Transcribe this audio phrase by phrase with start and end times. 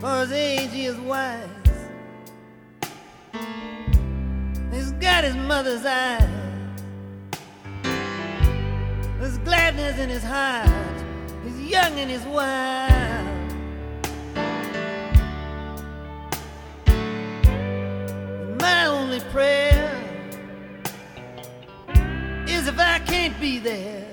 [0.00, 1.48] For his age, he is wise.
[4.72, 6.22] He's got his mother's eyes.
[9.18, 10.68] There's gladness in his heart.
[11.42, 12.94] He's young and he's wild.
[18.60, 19.90] My only prayer
[22.46, 24.07] is if I can't be there.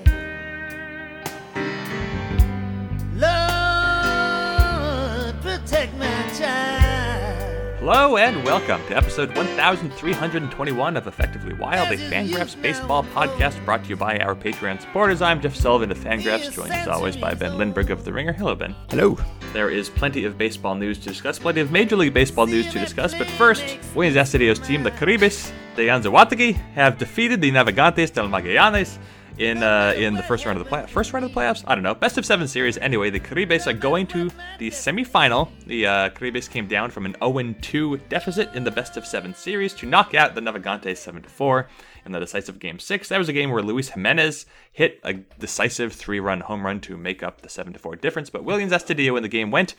[7.88, 13.90] Hello and welcome to episode 1321 of Effectively Wild, a Fangraphs baseball podcast brought to
[13.90, 15.22] you by our Patreon supporters.
[15.22, 18.32] I'm Jeff Sullivan of Fangraphs, joined as always by Ben Lindbergh of The Ringer.
[18.32, 18.74] Hello, Ben.
[18.90, 19.16] Hello.
[19.52, 22.80] There is plenty of baseball news to discuss, plenty of Major League Baseball news to
[22.80, 23.62] discuss, but first,
[23.94, 28.98] Willians Astudillo's team, the Caribes de Anzoátegui, have defeated the Navegantes del Magallanes
[29.38, 31.62] in uh, in the first round of the play- first round of the playoffs.
[31.66, 31.94] I don't know.
[31.94, 32.78] Best of seven series.
[32.78, 35.50] Anyway, the Caribes are going to the semifinal.
[35.66, 39.74] The uh, Caribes came down from an 0-2 deficit in the best of seven series
[39.74, 41.66] to knock out the Navegantes 7-4
[42.04, 43.08] in the decisive game six.
[43.08, 47.22] That was a game where Luis Jimenez hit a decisive three-run home run to make
[47.22, 48.30] up the 7-4 difference.
[48.30, 49.74] But Willians Astudillo in the game went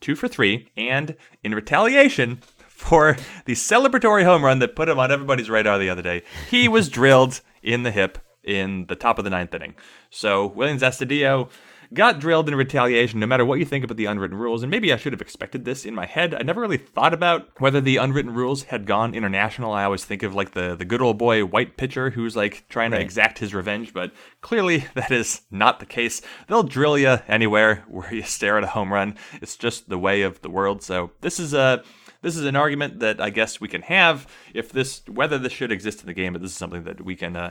[0.00, 5.10] two for three, and in retaliation for the celebratory home run that put him on
[5.10, 8.18] everybody's radar the other day, he was drilled in the hip
[8.50, 9.74] in the top of the ninth inning.
[10.10, 11.50] So Willians Astudillo
[11.92, 14.62] got drilled in retaliation no matter what you think about the unwritten rules.
[14.62, 16.34] And maybe I should have expected this in my head.
[16.34, 19.72] I never really thought about whether the unwritten rules had gone international.
[19.72, 22.92] I always think of like the, the good old boy white pitcher who's like trying
[22.92, 26.22] to exact his revenge, but clearly that is not the case.
[26.46, 29.16] They'll drill you anywhere where you stare at a home run.
[29.40, 30.82] It's just the way of the world.
[30.82, 31.82] So this is a
[32.22, 35.72] this is an argument that I guess we can have if this whether this should
[35.72, 37.50] exist in the game, but this is something that we can uh,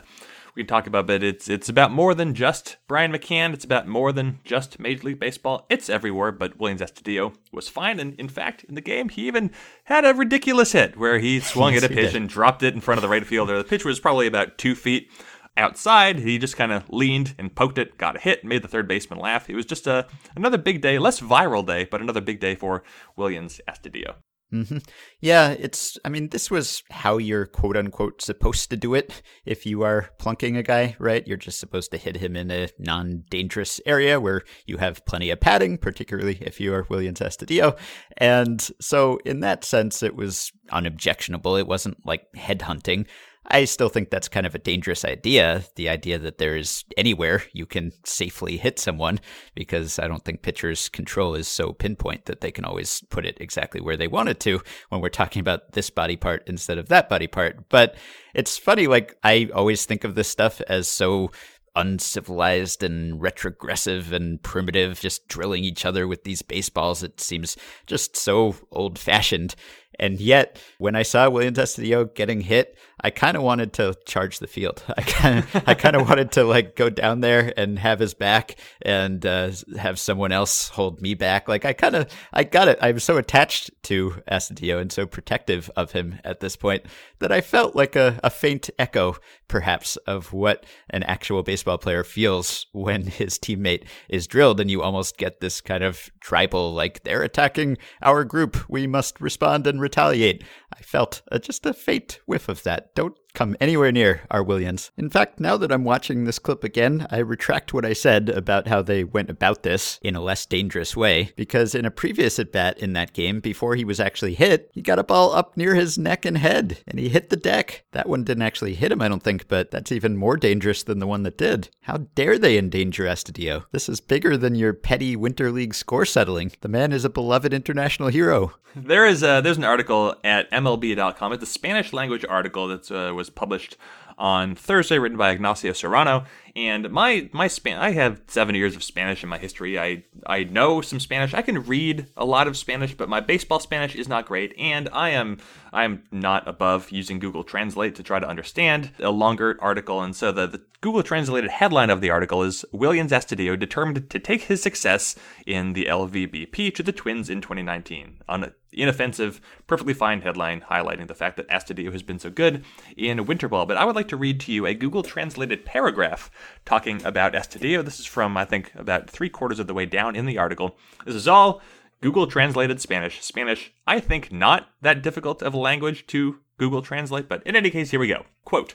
[0.54, 1.06] we can talk about.
[1.06, 3.52] But it's it's about more than just Brian McCann.
[3.52, 5.66] It's about more than just Major League Baseball.
[5.70, 6.32] It's everywhere.
[6.32, 9.50] But Willians Astudillo was fine, and in fact, in the game, he even
[9.84, 12.80] had a ridiculous hit where he swung Yes, at a pitch and dropped it in
[12.80, 13.58] front of the right fielder.
[13.58, 15.10] The pitch was probably about two feet
[15.56, 16.18] outside.
[16.18, 19.18] He just kind of leaned and poked it, got a hit, made the third baseman
[19.18, 19.48] laugh.
[19.50, 22.82] It was just a another big day, less viral day, but another big day for
[23.16, 24.14] Willians Astudillo.
[24.50, 24.78] Hmm
[25.20, 29.64] Yeah, it's, I mean, this was how you're quote unquote supposed to do it if
[29.64, 31.26] you are plunking a guy, right?
[31.26, 35.30] You're just supposed to hit him in a non dangerous area where you have plenty
[35.30, 37.78] of padding, particularly if you are Willians Astudillo.
[38.16, 41.56] And so, in that sense, it was unobjectionable.
[41.56, 43.06] It wasn't like headhunting.
[43.46, 45.64] I still think that's kind of a dangerous idea.
[45.74, 49.18] The idea that there is anywhere you can safely hit someone,
[49.54, 53.38] because I don't think pitchers' control is so pinpoint that they can always put it
[53.40, 56.88] exactly where they want it to when we're talking about this body part instead of
[56.88, 57.68] that body part.
[57.70, 57.96] But
[58.34, 61.32] it's funny, like, I always think of this stuff as so
[61.76, 67.02] uncivilized and retrogressive and primitive, just drilling each other with these baseballs.
[67.02, 69.54] It seems just so old fashioned.
[69.98, 74.38] And yet, when I saw William Astudillo getting hit, I kind of wanted to charge
[74.38, 74.82] the field.
[74.96, 78.14] I kind of, I kind of wanted to like go down there and have his
[78.14, 81.48] back and uh, have someone else hold me back.
[81.48, 82.78] Like I kind of, I got it.
[82.80, 86.84] I'm so attached to Astudillo and so protective of him at this point
[87.20, 89.16] that I felt like a, a faint echo,
[89.48, 94.82] perhaps, of what an actual baseball player feels when his teammate is drilled, and you
[94.82, 99.80] almost get this kind of tribal, like they're attacking our group, we must respond and
[99.80, 100.42] retaliate.
[100.74, 102.89] I felt uh, just a faint whiff of that.
[102.94, 104.90] Don't come anywhere near our Willians.
[104.96, 108.68] In fact, now that I'm watching this clip again, I retract what I said about
[108.68, 112.52] how they went about this in a less dangerous way, because in a previous at
[112.52, 115.74] bat in that game, before he was actually hit, he got a ball up near
[115.74, 117.84] his neck and head, and he hit the deck.
[117.92, 120.98] That one didn't actually hit him, I don't think, but that's even more dangerous than
[120.98, 121.68] the one that did.
[121.82, 123.64] How dare they endanger Astudillo?
[123.72, 126.52] This is bigger than your petty Winter League score settling.
[126.60, 128.54] The man is a beloved international hero.
[128.76, 131.32] There is a, there's an article at MLB.com.
[131.32, 133.76] It's a Spanish language article that's uh, was published
[134.16, 136.24] on Thursday, written by Ignacio Serrano.
[136.56, 139.78] And my my span, I have seven years of Spanish in my history.
[139.78, 141.34] I I know some Spanish.
[141.34, 144.54] I can read a lot of Spanish, but my baseball Spanish is not great.
[144.58, 145.38] And I am
[145.72, 150.02] I am not above using Google Translate to try to understand a longer article.
[150.02, 154.18] And so the, the Google translated headline of the article is Willians Astudillo determined to
[154.18, 155.14] take his success
[155.46, 158.22] in the LVBP to the Twins in 2019.
[158.28, 162.64] On an inoffensive, perfectly fine headline highlighting the fact that Astudillo has been so good
[162.96, 163.66] in winter ball.
[163.66, 166.30] But I would like to read to you a Google translated paragraph
[166.64, 167.84] talking about Astudillo.
[167.84, 170.76] This is from, I think, about three quarters of the way down in the article.
[171.04, 171.60] This is all
[172.00, 173.22] Google translated Spanish.
[173.22, 177.70] Spanish, I think, not that difficult of a language to Google Translate, but in any
[177.70, 178.24] case, here we go.
[178.44, 178.74] Quote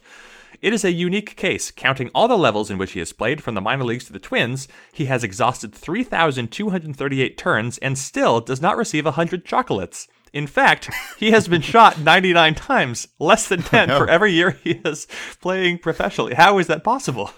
[0.61, 1.71] It is a unique case.
[1.71, 4.19] Counting all the levels in which he has played from the minor leagues to the
[4.19, 10.07] Twins, he has exhausted 3,238 turns and still does not receive 100 chocolates.
[10.35, 13.97] In fact, he has been shot 99 times, less than 10 no.
[13.97, 15.07] for every year he is
[15.39, 16.33] playing professionally.
[16.33, 17.31] How is that possible?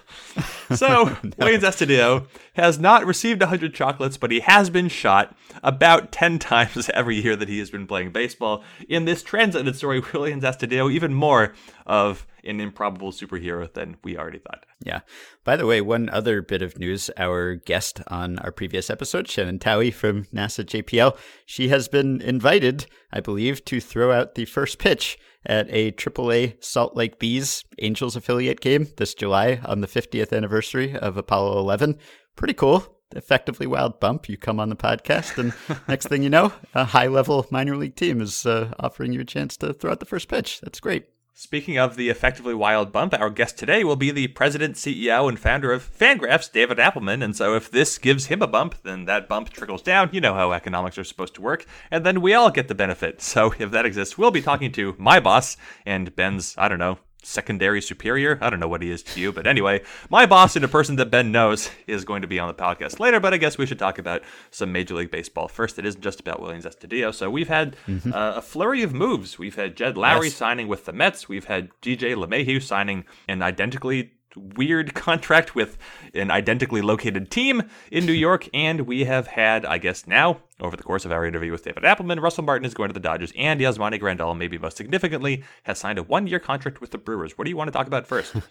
[0.74, 1.30] So, oh, no.
[1.30, 6.90] Willians Astudillo has not received 100 chocolates, but he has been shot about 10 times
[6.94, 8.64] every year that he has been playing baseball.
[8.88, 11.54] In this translated story, Willians Astudillo even more
[11.86, 14.64] of an improbable superhero than we already thought.
[14.80, 15.00] Yeah.
[15.44, 19.58] By the way, one other bit of news our guest on our previous episode, Shannon
[19.58, 21.16] Towie from NASA JPL,
[21.46, 26.62] she has been invited, I believe, to throw out the first pitch at a AAA
[26.64, 31.98] Salt Lake Bees Angels affiliate game this July on the 50th anniversary of Apollo 11.
[32.34, 34.28] Pretty cool effectively wild bump.
[34.28, 35.54] You come on the podcast, and
[35.88, 39.24] next thing you know, a high level minor league team is uh, offering you a
[39.24, 40.60] chance to throw out the first pitch.
[40.60, 41.06] That's great.
[41.40, 45.38] Speaking of the effectively wild bump, our guest today will be the president, CEO, and
[45.38, 47.22] founder of Fangraphs, David Appelman.
[47.22, 50.10] And so, if this gives him a bump, then that bump trickles down.
[50.12, 51.64] You know how economics are supposed to work.
[51.92, 53.22] And then we all get the benefit.
[53.22, 55.56] So, if that exists, we'll be talking to my boss
[55.86, 58.38] and Ben's, I don't know, secondary superior.
[58.40, 60.96] I don't know what he is to you, but anyway, my boss and a person
[60.96, 63.20] that Ben knows is going to be on the podcast later.
[63.20, 65.78] But I guess we should talk about some Major League Baseball first.
[65.78, 67.14] It isn't just about Willians Astudillo.
[67.14, 68.12] So we've had mm-hmm.
[68.12, 69.38] uh, a flurry of moves.
[69.38, 70.34] We've had Jed Lowrie yes.
[70.34, 71.28] signing with the Mets.
[71.28, 75.78] We've had DJ LeMahieu signing an identically weird contract with
[76.14, 78.48] an identically located team in New York.
[78.52, 81.84] And we have had, I guess now, over the course of our interview with David
[81.84, 85.78] Appelman, Russell Martin is going to the Dodgers, and Yasmani Grandal, maybe most significantly, has
[85.78, 87.38] signed a one year contract with the Brewers.
[87.38, 88.34] What do you want to talk about first?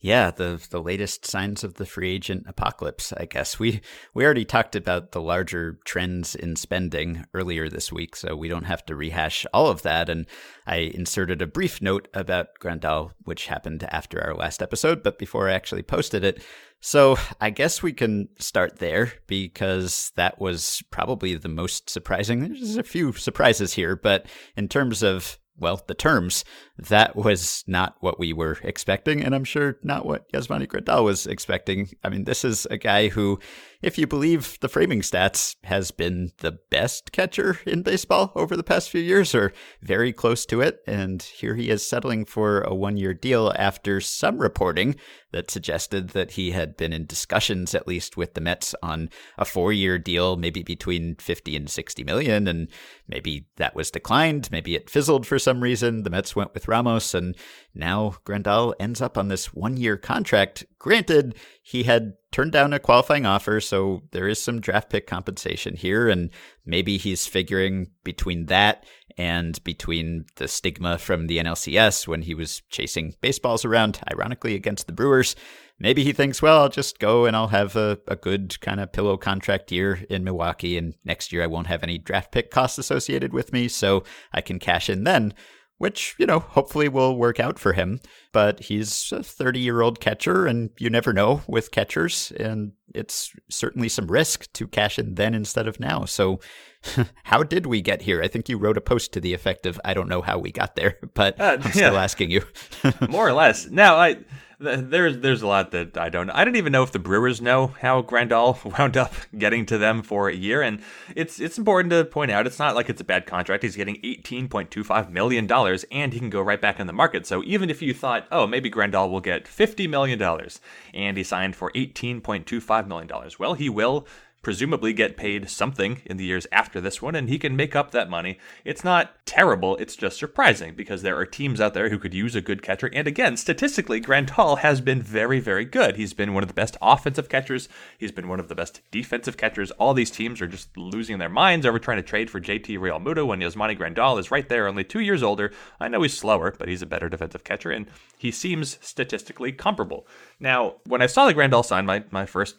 [0.00, 3.12] yeah, the the latest signs of the free agent apocalypse.
[3.12, 3.82] I guess we
[4.14, 8.64] we already talked about the larger trends in spending earlier this week, so we don't
[8.64, 10.08] have to rehash all of that.
[10.08, 10.26] And
[10.66, 15.50] I inserted a brief note about Grandal, which happened after our last episode, but before
[15.50, 16.42] I actually posted it.
[16.80, 22.40] So I guess we can start there because that was probably the most surprising.
[22.40, 24.24] There's a few surprises here, but
[24.56, 26.44] in terms of well, the terms,
[26.78, 31.26] that was not what we were expecting, and I'm sure not what Yasmani Grandal was
[31.26, 31.90] expecting.
[32.02, 33.38] I mean, this is a guy who,
[33.82, 38.62] if you believe the framing stats, has been the best catcher in baseball over the
[38.62, 39.52] past few years, or
[39.82, 40.80] very close to it.
[40.86, 44.96] And here he is settling for a one year deal after some reporting
[45.32, 49.44] that suggested that he had been in discussions, at least with the Mets, on a
[49.44, 52.48] four year deal, maybe between 50 and 60 million.
[52.48, 52.68] And
[53.08, 54.50] maybe that was declined.
[54.50, 56.02] Maybe it fizzled for some reason.
[56.02, 57.36] The Mets went with Ramos, and
[57.74, 60.64] now Grandal ends up on this one year contract.
[60.78, 65.74] Granted, he had turned down a qualifying offer, so there is some draft pick compensation
[65.74, 66.30] here, and
[66.64, 68.84] maybe he's figuring between that
[69.16, 74.86] and between the stigma from the NLCS when he was chasing baseballs around, ironically against
[74.86, 75.36] the Brewers.
[75.78, 78.92] Maybe he thinks, well, I'll just go and I'll have a, a good kind of
[78.92, 82.78] pillow contract year in Milwaukee, and next year I won't have any draft pick costs
[82.78, 85.34] associated with me, so I can cash in then
[85.80, 88.00] which, you know, hopefully will work out for him.
[88.32, 92.34] But he's a 30 year old catcher, and you never know with catchers.
[92.38, 96.04] And it's certainly some risk to cash in then instead of now.
[96.04, 96.38] So,
[97.24, 98.22] how did we get here?
[98.22, 100.50] I think you wrote a post to the effect of, I don't know how we
[100.50, 102.44] got there, but uh, I'm still asking you.
[103.08, 103.68] More or less.
[103.68, 104.18] Now, I
[104.60, 106.28] there's there's a lot that I don't.
[106.30, 110.02] I don't even know if the Brewers know how Grandal wound up getting to them
[110.02, 110.82] for a year, and
[111.16, 113.62] it's it's important to point out it's not like it's a bad contract.
[113.62, 116.86] He's getting eighteen point two five million dollars, and he can go right back in
[116.86, 117.26] the market.
[117.26, 120.60] So even if you thought, oh, maybe Grandal will get fifty million dollars,
[120.92, 124.06] and he signed for eighteen point two five million dollars, well, he will
[124.42, 127.90] presumably get paid something in the years after this one, and he can make up
[127.90, 128.38] that money.
[128.64, 132.34] It's not terrible, it's just surprising because there are teams out there who could use
[132.34, 132.90] a good catcher.
[132.92, 135.96] And again, statistically, Grandal has been very, very good.
[135.96, 137.68] He's been one of the best offensive catchers,
[137.98, 139.70] he's been one of the best defensive catchers.
[139.72, 143.26] All these teams are just losing their minds over trying to trade for JT Realmuto
[143.26, 145.52] when Yasmani Grandal is right there, only two years older.
[145.78, 150.06] I know he's slower, but he's a better defensive catcher, and he seems statistically comparable.
[150.38, 152.56] Now, when I saw the Grandal sign, my, my first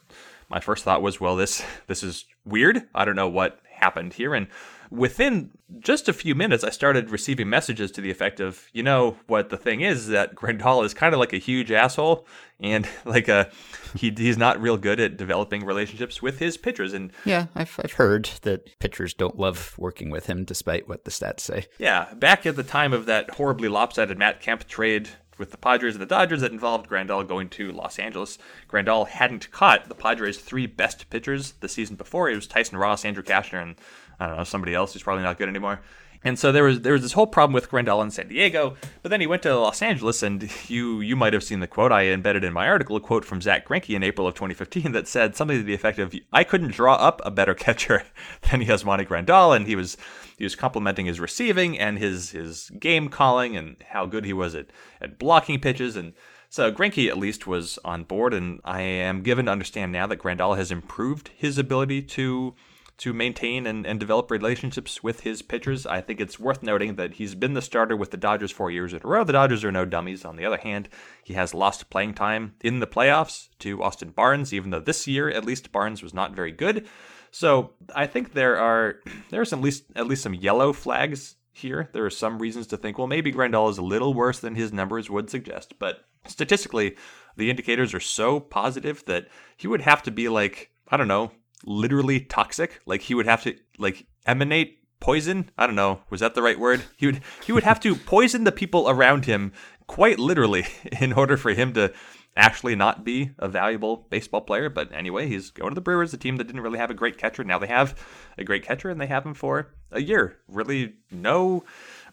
[0.52, 2.84] my first thought was, well, this this is weird.
[2.94, 4.36] I don't know what happened here.
[4.36, 4.48] And
[4.92, 9.18] within just a few minutes, I started receiving messages to the effect of, you know,
[9.28, 12.28] what the thing is that Grandal is kind of like a huge asshole,
[12.60, 13.50] and like a
[13.96, 16.94] he he's not real good at developing relationships with his pitchers.
[16.94, 21.12] And yeah, I've I've heard that pitchers don't love working with him, despite what the
[21.12, 21.66] stats say.
[21.80, 25.10] Yeah, back at the time of that horribly lopsided Matt Kemp trade
[25.42, 28.38] with the Padres and the Dodgers that involved Grandal going to Los Angeles.
[28.70, 32.30] Grandal hadn't caught the Padres' three best pitchers the season before.
[32.30, 33.76] It was Tyson Ross, Andrew Cashner, and
[34.20, 35.82] I don't know, somebody else who's probably not good anymore.
[36.24, 39.10] And so there was there was this whole problem with Grandal in San Diego, but
[39.10, 42.06] then he went to Los Angeles, and you you might have seen the quote I
[42.06, 45.36] embedded in my article, a quote from Zack Greinke in April of 2015 that said
[45.36, 48.04] something to the effect of, "I couldn't draw up a better catcher
[48.52, 49.98] than Yasmani Grandal," and he was
[50.42, 54.56] he was complimenting his receiving and his his game calling and how good he was
[54.56, 54.68] at
[55.00, 56.14] at blocking pitches and.
[56.50, 60.20] So Greinke at least was on board, and I am given to understand now that
[60.20, 62.56] Grandal has improved his ability to
[62.98, 65.86] to maintain and, and develop relationships with his pitchers.
[65.86, 68.92] I think it's worth noting that he's been the starter with the Dodgers four years
[68.92, 69.24] in a row.
[69.24, 70.26] The Dodgers are no dummies.
[70.26, 70.90] On the other hand,
[71.24, 75.30] he has lost playing time in the playoffs to Austin Barnes, even though this year
[75.30, 76.86] at least Barnes was not very good.
[77.32, 78.98] So I think there are
[79.30, 81.90] there are some at least at least some yellow flags here.
[81.94, 84.72] There are some reasons to think, well, maybe Grandal is a little worse than his
[84.72, 86.96] numbers would suggest, but statistically,
[87.36, 91.32] the indicators are so positive that he would have to be like, I don't know,
[91.66, 92.82] literally toxic.
[92.86, 95.50] Like he would have to like emanate poison.
[95.58, 96.84] I don't know, was that the right word?
[96.98, 99.54] He would he would have to poison the people around him
[99.88, 100.66] quite literally
[101.02, 101.94] in order for him to
[102.36, 104.70] actually not be a valuable baseball player.
[104.70, 107.18] But anyway, he's going to the Brewers, a team that didn't really have a great
[107.18, 107.44] catcher.
[107.44, 108.00] Now they have
[108.38, 110.38] a great catcher, and they have him for a year.
[110.48, 111.64] Really, no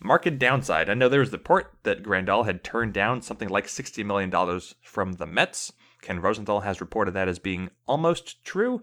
[0.01, 0.89] market downside.
[0.89, 4.61] I know there was the report that Grandal had turned down something like $60 million
[4.83, 5.73] from the Mets.
[6.03, 8.83] Ken Rosenthal has reported that as being almost true.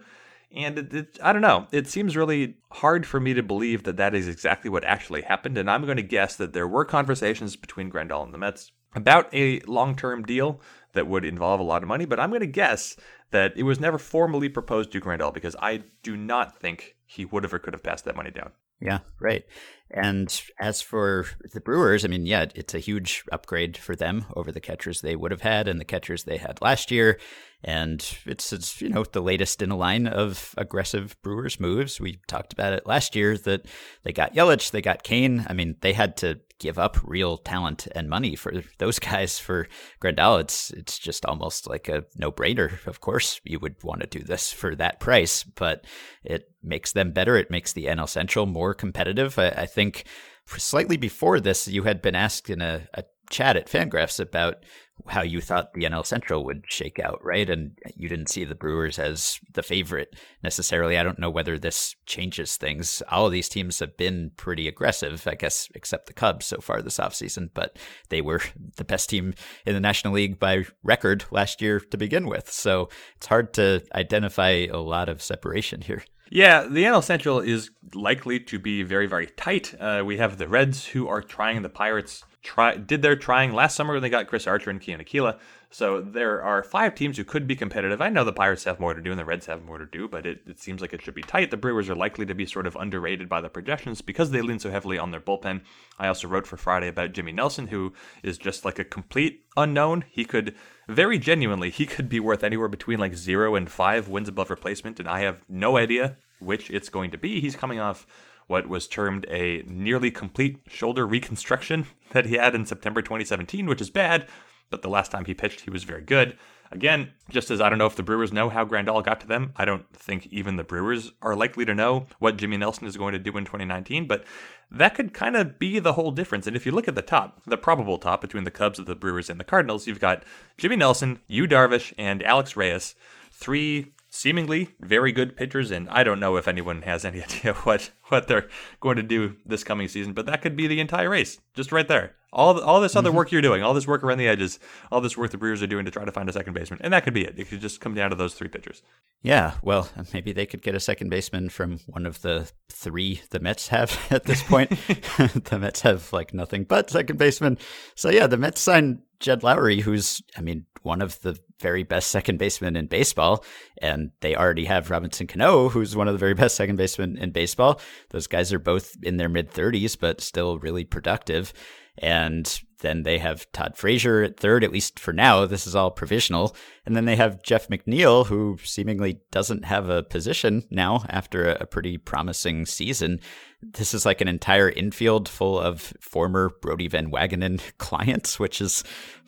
[0.54, 1.66] And it, it, I don't know.
[1.72, 5.58] It seems really hard for me to believe that that is exactly what actually happened.
[5.58, 9.32] And I'm going to guess that there were conversations between Grandal and the Mets about
[9.34, 10.60] a long term deal
[10.96, 12.04] that would involve a lot of money.
[12.04, 12.96] But I'm going to guess
[13.30, 17.44] that it was never formally proposed to Grandal because I do not think he would
[17.44, 18.50] have or could have passed that money down.
[18.80, 19.44] Yeah, right.
[19.90, 24.52] And as for the Brewers, I mean, yeah, it's a huge upgrade for them over
[24.52, 27.18] the catchers they would have had and the catchers they had last year.
[27.64, 32.00] And it's, it's you know the latest in a line of aggressive Brewers moves.
[32.00, 33.66] We talked about it last year that
[34.04, 35.44] they got Yelich, they got Cain.
[35.48, 39.68] I mean, they had to give up real talent and money for those guys for
[40.00, 40.40] Grandal.
[40.40, 42.86] It's it's just almost like a no brainer.
[42.86, 45.84] Of course, you would want to do this for that price, but
[46.24, 47.36] it makes them better.
[47.36, 49.38] It makes the NL Central more competitive.
[49.38, 50.04] I, I think
[50.46, 54.64] slightly before this, you had been asked in a, a chat at Fangraphs about
[55.08, 57.48] how you thought the NL Central would shake out, right?
[57.48, 60.98] And you didn't see the Brewers as the favorite necessarily.
[60.98, 63.02] I don't know whether this changes things.
[63.10, 66.82] All of these teams have been pretty aggressive, I guess, except the Cubs so far
[66.82, 68.40] this offseason, but they were
[68.76, 69.34] the best team
[69.64, 72.50] in the National League by record last year to begin with.
[72.50, 76.04] So it's hard to identify a lot of separation here.
[76.30, 79.74] Yeah, the NL Central is likely to be very, very tight.
[79.78, 83.74] Uh, we have the Reds who are trying the Pirates try did their trying last
[83.74, 85.38] summer when they got Chris Archer and Keone Kela.
[85.68, 88.00] So there are five teams who could be competitive.
[88.00, 90.06] I know the Pirates have more to do and the Reds have more to do,
[90.06, 91.50] but it, it seems like it should be tight.
[91.50, 94.60] The Brewers are likely to be sort of underrated by the projections because they lean
[94.60, 95.62] so heavily on their bullpen.
[95.98, 100.04] I also wrote for Friday about Jimmy Nelson, who is just like a complete unknown.
[100.08, 100.54] He could
[100.88, 105.00] very genuinely, he could be worth anywhere between like zero and five wins above replacement,
[105.00, 107.40] and I have no idea which it's going to be.
[107.40, 108.06] He's coming off
[108.46, 113.80] what was termed a nearly complete shoulder reconstruction that he had in September 2017, which
[113.80, 114.28] is bad,
[114.70, 116.36] but the last time he pitched, he was very good.
[116.72, 119.52] Again, just as I don't know if the Brewers know how Grandal got to them,
[119.56, 123.12] I don't think even the Brewers are likely to know what Jimmy Nelson is going
[123.12, 124.24] to do in 2019, but
[124.70, 126.46] that could kind of be the whole difference.
[126.46, 129.30] And if you look at the top, the probable top between the Cubs, the Brewers,
[129.30, 130.24] and the Cardinals, you've got
[130.58, 132.96] Jimmy Nelson, Yu Darvish, and Alex Reyes,
[133.30, 137.90] three seemingly very good pitchers, and I don't know if anyone has any idea what
[138.08, 138.48] what they're
[138.80, 141.88] going to do this coming season, but that could be the entire race, just right
[141.88, 142.14] there.
[142.32, 143.16] All all this other mm-hmm.
[143.16, 144.58] work you're doing, all this work around the edges,
[144.90, 146.92] all this work the Brewers are doing to try to find a second baseman, and
[146.92, 147.38] that could be it.
[147.38, 148.82] It could just come down to those three pitchers.
[149.22, 153.40] Yeah, well, maybe they could get a second baseman from one of the three the
[153.40, 154.70] Mets have at this point.
[154.70, 157.58] the Mets have like nothing but second baseman.
[157.94, 162.10] So yeah, the Mets signed Jed Lowrie, who's, I mean, one of the very best
[162.10, 163.44] second baseman in baseball.
[163.80, 167.30] And they already have Robinson Cano, who's one of the very best second basemen in
[167.30, 167.80] baseball.
[168.10, 171.52] Those guys are both in their mid 30s, but still really productive.
[171.98, 175.46] And then they have Todd Frazier at third, at least for now.
[175.46, 176.54] This is all provisional.
[176.84, 181.66] And then they have Jeff McNeil, who seemingly doesn't have a position now after a,
[181.66, 183.20] pretty promising season.
[183.62, 188.84] This is like an entire infield full of former Brodie Van Wagenen clients, which is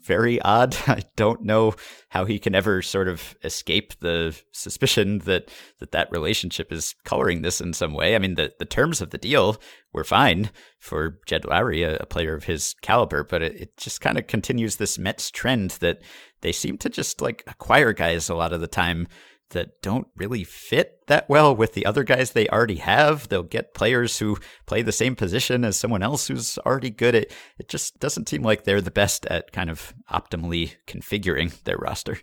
[0.09, 0.75] very odd.
[0.89, 1.75] I don't know
[2.09, 7.43] how he can ever sort of escape the suspicion that that, that relationship is coloring
[7.43, 8.17] this in some way.
[8.17, 9.59] I mean, the, the terms of the deal
[9.93, 10.51] were fine
[10.81, 14.27] for Jed Lowrie, a, a player of his caliber, but it, it just kind of
[14.27, 16.01] continues this Mets trend that
[16.41, 19.07] they seem to just like acquire guys a lot of the time
[19.51, 23.29] that don't really fit that well with the other guys they already have.
[23.29, 27.15] They'll get players who play the same position as someone else who's already good.
[27.15, 27.27] At
[27.59, 32.19] it just doesn't seem like they're the best at kind of optimally configuring their roster.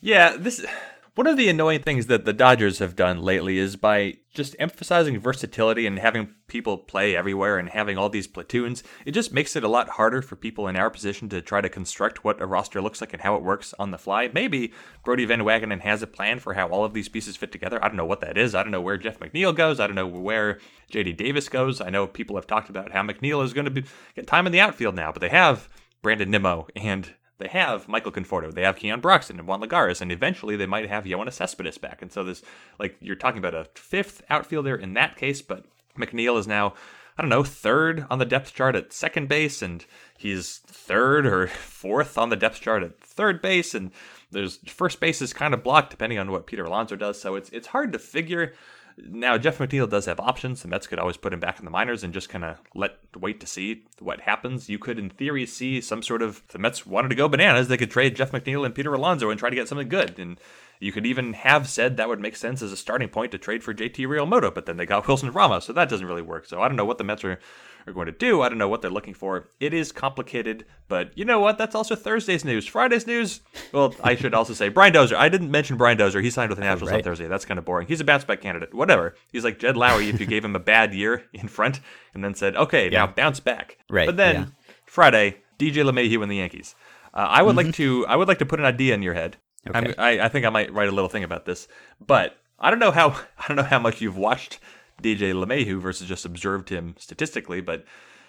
[0.00, 0.64] Yeah, this
[1.18, 5.18] one of the annoying things that the Dodgers have done lately is by just emphasizing
[5.18, 9.64] versatility and having people play everywhere and having all these platoons, it just makes it
[9.64, 12.80] a lot harder for people in our position to try to construct what a roster
[12.80, 14.30] looks like and how it works on the fly.
[14.32, 14.72] Maybe
[15.04, 17.84] Brodie Van Wagenen has a plan for how all of these pieces fit together.
[17.84, 18.54] I don't know what that is.
[18.54, 19.80] I don't know where Jeff McNeil goes.
[19.80, 20.60] I don't know where
[20.92, 21.80] JD Davis goes.
[21.80, 23.82] I know people have talked about how McNeil is going to be,
[24.14, 25.68] get time in the outfield now, but they have
[26.00, 30.10] Brandon Nimmo and they have Michael Conforto, they have Keon Broxton and Juan Lagares, and
[30.10, 32.02] eventually they might have Yoenis Cespedes back.
[32.02, 32.42] And so this,
[32.78, 35.64] like, you're talking about a fifth outfielder in that case, but
[35.96, 36.74] McNeil is now,
[37.16, 39.84] I don't know, third on the depth chart at second base, and
[40.16, 43.92] he's third or fourth on the depth chart at third base, and
[44.30, 47.20] there's first base is kind of blocked depending on what Peter Alonso does.
[47.20, 48.52] So it's it's hard to figure
[49.06, 50.62] now, Jeff McNeil does have options.
[50.62, 52.96] The Mets could always put him back in the minors and just kind of let
[53.16, 54.68] wait to see what happens.
[54.68, 57.68] You could, in theory, see some sort of the Mets wanted to go bananas.
[57.68, 60.18] They could trade Jeff McNeil and Peter Alonso and try to get something good.
[60.18, 60.40] And
[60.80, 63.62] you could even have said that would make sense as a starting point to trade
[63.62, 66.46] for JT Realmuto, but then they got Wilson Ramos, so that doesn't really work.
[66.46, 67.38] So I don't know what the Mets are
[67.88, 68.42] are going to do.
[68.42, 69.48] I don't know what they're looking for.
[69.60, 71.58] It is complicated, but you know what?
[71.58, 72.66] That's also Thursday's news.
[72.66, 73.40] Friday's news.
[73.72, 75.16] Well, I should also say Brian Dozier.
[75.16, 76.20] I didn't mention Brian Dozier.
[76.20, 76.98] He signed with the Nationals right.
[76.98, 77.26] on Thursday.
[77.26, 77.88] That's kind of boring.
[77.88, 78.74] He's a bounce back candidate.
[78.74, 79.14] Whatever.
[79.32, 81.80] He's like Jed Lowrie if you gave him a bad year in front
[82.14, 83.06] and then said, okay, yeah.
[83.06, 83.78] now bounce back.
[83.90, 84.06] Right.
[84.06, 84.46] But then yeah.
[84.84, 86.74] Friday, DJ LeMahieu and the Yankees.
[87.14, 88.02] Uh, I would like mm-hmm.
[88.02, 88.06] to.
[88.06, 89.36] I would like to put an idea in your head.
[89.68, 89.94] Okay.
[89.98, 91.68] I, I think I might write a little thing about this,
[92.04, 93.10] but I don't know how.
[93.38, 94.60] I don't know how much you've watched
[95.02, 97.84] DJ LeMahieu versus just observed him statistically, but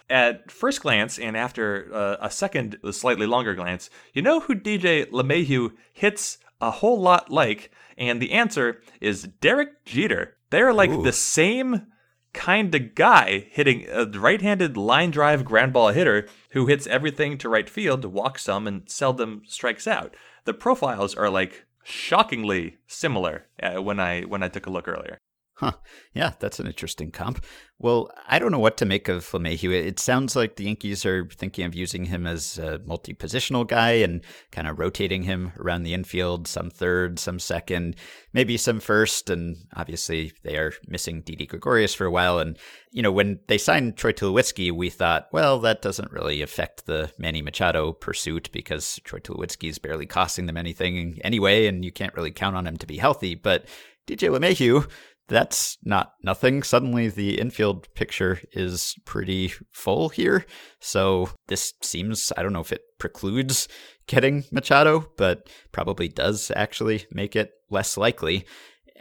[0.10, 4.56] at first glance and after uh, a second, a slightly longer glance, you know who
[4.56, 7.72] DJ LeMahieu hits a whole lot like?
[7.98, 10.38] And the answer is Derek Jeter.
[10.50, 11.04] They're like Ooh.
[11.04, 11.88] the same
[12.34, 17.38] kind of guy hitting a right handed line drive ground ball hitter who hits everything
[17.38, 20.16] to right field, walks some, and seldom strikes out.
[20.46, 25.18] The profiles are like shockingly similar uh, when I when I took a look earlier.
[25.60, 25.74] Huh.
[26.14, 27.44] Yeah, that's an interesting comp.
[27.80, 29.74] Well, I don't know what to make of LeMahieu.
[29.74, 33.92] It sounds like the Yankees are thinking of using him as a multi positional guy
[33.92, 34.22] and
[34.54, 37.98] kind of rotating him around the infield, some third, some second,
[38.32, 39.30] maybe some first.
[39.30, 42.40] And obviously, they are missing Didi Gregorius for a while.
[42.40, 42.58] And,
[42.92, 47.12] you know, when they signed Troy Tulowitzki, we thought, well, that doesn't really affect the
[47.18, 52.16] Manny Machado pursuit because Troy Tulowitzki is barely costing them anything anyway, and you can't
[52.16, 53.36] really count on him to be healthy.
[53.36, 53.66] But
[54.08, 54.90] DJ LeMahieu,
[55.30, 56.64] that's not nothing.
[56.64, 60.46] Suddenly, the infield picture is pretty full here.
[60.80, 63.68] So, this seems, I don't know if it precludes
[64.08, 68.46] getting Machado, but probably does actually make it less likely.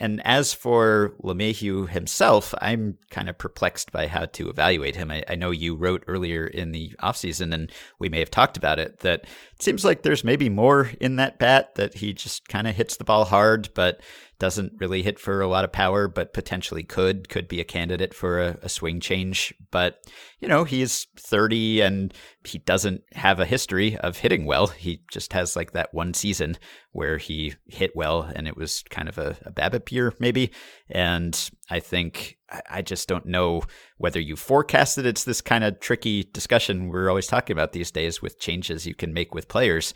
[0.01, 5.11] And as for LeMahieu himself, I'm kind of perplexed by how to evaluate him.
[5.11, 8.79] I, I, know you wrote earlier in the offseason, and we may have talked about
[8.79, 12.69] it, that it seems like there's maybe more in that bat, that he just kind
[12.69, 14.01] of hits the ball hard, but
[14.39, 18.15] doesn't really hit for a lot of power, but potentially could, could be a candidate
[18.15, 19.53] for a, a swing change.
[19.71, 19.99] But,
[20.41, 24.69] you know, he's 30 and he doesn't have a history of hitting well.
[24.69, 26.57] He just has like that one season
[26.93, 30.53] where he hit well and it was kind of a, a BABIP year, maybe.
[30.89, 32.39] And I think
[32.71, 33.63] I just don't know
[33.99, 38.23] whether you forecasted it's this kind of tricky discussion we're always talking about these days
[38.23, 39.93] with changes you can make with players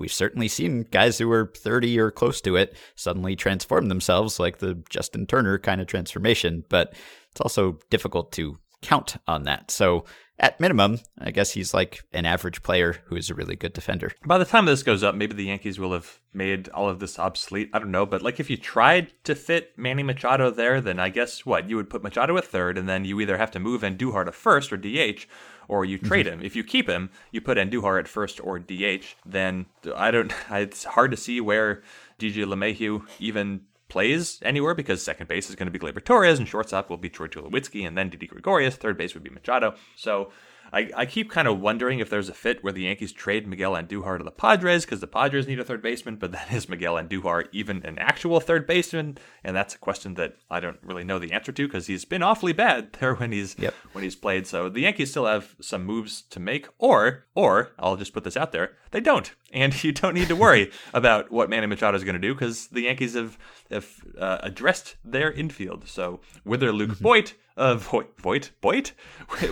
[0.00, 4.58] we've certainly seen guys who are 30 or close to it suddenly transform themselves, like
[4.58, 6.64] the Justin Turner kind of transformation.
[6.68, 6.94] But
[7.30, 9.70] it's also difficult to count on that.
[9.70, 10.04] So
[10.38, 14.10] at minimum, I guess he's like an average player who is a really good defender.
[14.24, 17.18] By the time this goes up, maybe the Yankees will have made all of this
[17.18, 17.68] obsolete.
[17.74, 21.10] I don't know, but like if you tried to fit Manny Machado there, then I
[21.10, 23.82] guess what you would put Machado at third, and then you either have to move
[23.82, 25.26] Andujar to first or DH,
[25.70, 26.40] or you trade mm-hmm.
[26.40, 26.44] him.
[26.44, 29.14] If you keep him, you put Andujar at first or DH.
[29.24, 30.32] Then I don't.
[30.50, 31.82] It's hard to see where
[32.18, 36.48] DJ LeMahieu even plays anywhere because second base is going to be Gleyber Torres and
[36.48, 38.76] shortstop will be Troy Tulowitzki and then Didi Gregorius.
[38.76, 39.74] Third base would be Machado.
[39.96, 40.32] So
[40.72, 43.72] I, I keep kind of wondering if there's a fit where the Yankees trade Miguel
[43.72, 46.94] Andujar to the Padres because the Padres need a third baseman, but then is Miguel
[46.94, 49.18] Andujar even an actual third baseman?
[49.42, 52.22] And that's a question that I don't really know the answer to because he's been
[52.22, 53.74] awfully bad there when he's yep.
[53.92, 54.46] when he's played.
[54.46, 58.36] So the Yankees still have some moves to make, or or I'll just put this
[58.36, 62.04] out there, they don't, and you don't need to worry about what Manny Machado is
[62.04, 63.38] going to do because the Yankees have
[63.70, 65.88] have uh, addressed their infield.
[65.88, 66.92] So whether Luke.
[66.92, 68.92] Voit uh, Voit, Voit, Voit,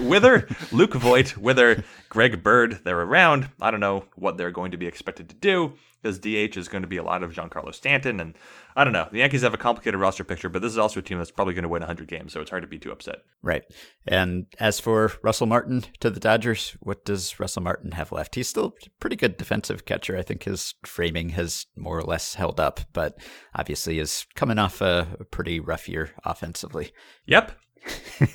[0.00, 3.50] whether Luke Voit, whether Greg Bird, they're around.
[3.60, 5.74] I don't know what they're going to be expected to do.
[6.00, 8.20] Because DH is going to be a lot of Giancarlo Stanton.
[8.20, 8.34] And
[8.76, 9.08] I don't know.
[9.10, 11.54] The Yankees have a complicated roster picture, but this is also a team that's probably
[11.54, 13.16] going to win 100 games, so it's hard to be too upset.
[13.42, 13.62] Right.
[14.06, 18.34] And as for Russell Martin to the Dodgers, what does Russell Martin have left?
[18.34, 20.16] He's still a pretty good defensive catcher.
[20.16, 23.18] I think his framing has more or less held up, but
[23.54, 26.92] obviously is coming off a, a pretty rough year offensively.
[27.26, 27.52] Yep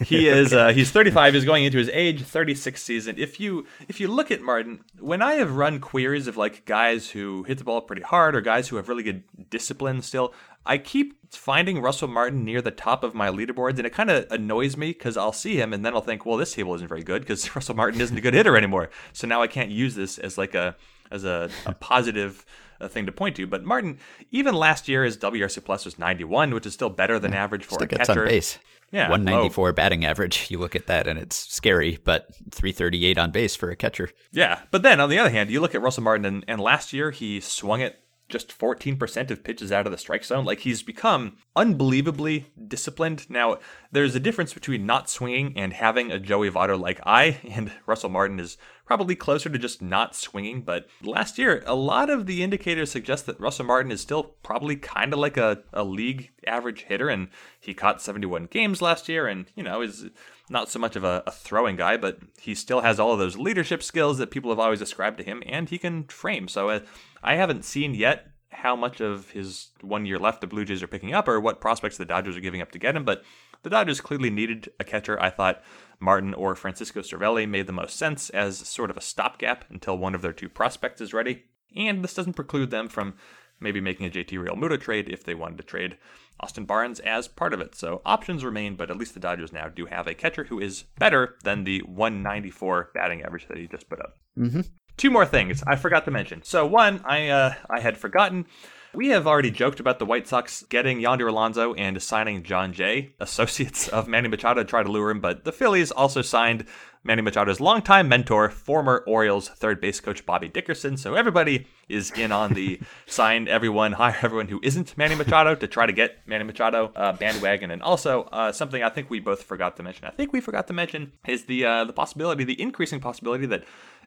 [0.05, 3.15] he is uh, he's 35 he's going into his age 36 season.
[3.17, 7.09] If you if you look at martin when i have run queries of like guys
[7.09, 10.33] who hit the ball pretty hard or guys who have really good discipline still
[10.65, 14.25] i keep finding russell martin near the top of my leaderboards and it kind of
[14.31, 17.03] annoys me because i'll see him and then i'll think well this table isn't very
[17.03, 18.89] good because russell martin isn't a good hitter anymore.
[19.11, 20.75] So now i can't use this as like a
[21.11, 22.45] as a, a positive
[22.83, 23.47] uh, thing to point to.
[23.47, 23.99] But Martin,
[24.31, 27.75] even last year, his WRC plus was 91, which is still better than average for
[27.75, 28.21] still a gets catcher.
[28.21, 28.59] on base.
[28.91, 29.73] Yeah, 194 low.
[29.73, 30.51] batting average.
[30.51, 34.11] You look at that and it's scary, but 338 on base for a catcher.
[34.31, 36.93] Yeah, but then on the other hand, you look at Russell Martin, and, and last
[36.93, 40.45] year he swung it just 14% of pitches out of the strike zone.
[40.45, 43.29] Like he's become unbelievably disciplined.
[43.29, 43.57] Now,
[43.91, 48.09] there's a difference between not swinging and having a Joey Votto like I, and Russell
[48.09, 50.61] Martin is probably closer to just not swinging.
[50.61, 54.75] But last year, a lot of the indicators suggest that Russell Martin is still probably
[54.75, 59.27] kind of like a, a league average hitter, and he caught 71 games last year,
[59.27, 60.05] and, you know, is
[60.49, 63.37] not so much of a, a, throwing guy, but he still has all of those
[63.37, 66.47] leadership skills that people have always ascribed to him, and he can frame.
[66.47, 66.79] So uh,
[67.23, 70.87] I haven't seen yet how much of his one year left the Blue Jays are
[70.87, 73.23] picking up or what prospects the Dodgers are giving up to get him, but
[73.63, 75.19] the Dodgers clearly needed a catcher.
[75.19, 75.63] I thought
[76.03, 80.13] Martin or Francisco Cervelli made the most sense as sort of a stopgap until one
[80.13, 81.45] of their two prospects is ready.
[81.75, 83.15] And this doesn't preclude them from
[83.59, 85.97] maybe making a JT Real Realmuto trade if they wanted to trade
[86.39, 87.73] Austin Barnes as part of it.
[87.75, 90.83] So options remain, but at least the Dodgers now do have a catcher who is
[90.99, 94.17] better than the 194 batting average that he just put up.
[94.37, 94.61] Mm-hmm.
[94.97, 96.43] Two more things I forgot to mention.
[96.43, 98.45] So one, I uh, I had forgotten.
[98.95, 103.15] We have already joked about the White Sox getting Yonder Alonso and signing Jon Jay,
[103.19, 106.65] associates of Manny Machado, to try to lure him, but the Phillies also signed
[107.03, 110.95] Manny Machado's longtime mentor, former Orioles third base coach Bobby Dickerson.
[110.95, 115.67] So everybody is in on the sign everyone, hire everyone who isn't Manny Machado to
[115.67, 117.71] try to get Manny Machado uh, bandwagon.
[117.71, 120.05] And also uh, something I think we both forgot to mention.
[120.05, 123.63] I think we forgot to mention is the uh, the possibility, the increasing possibility that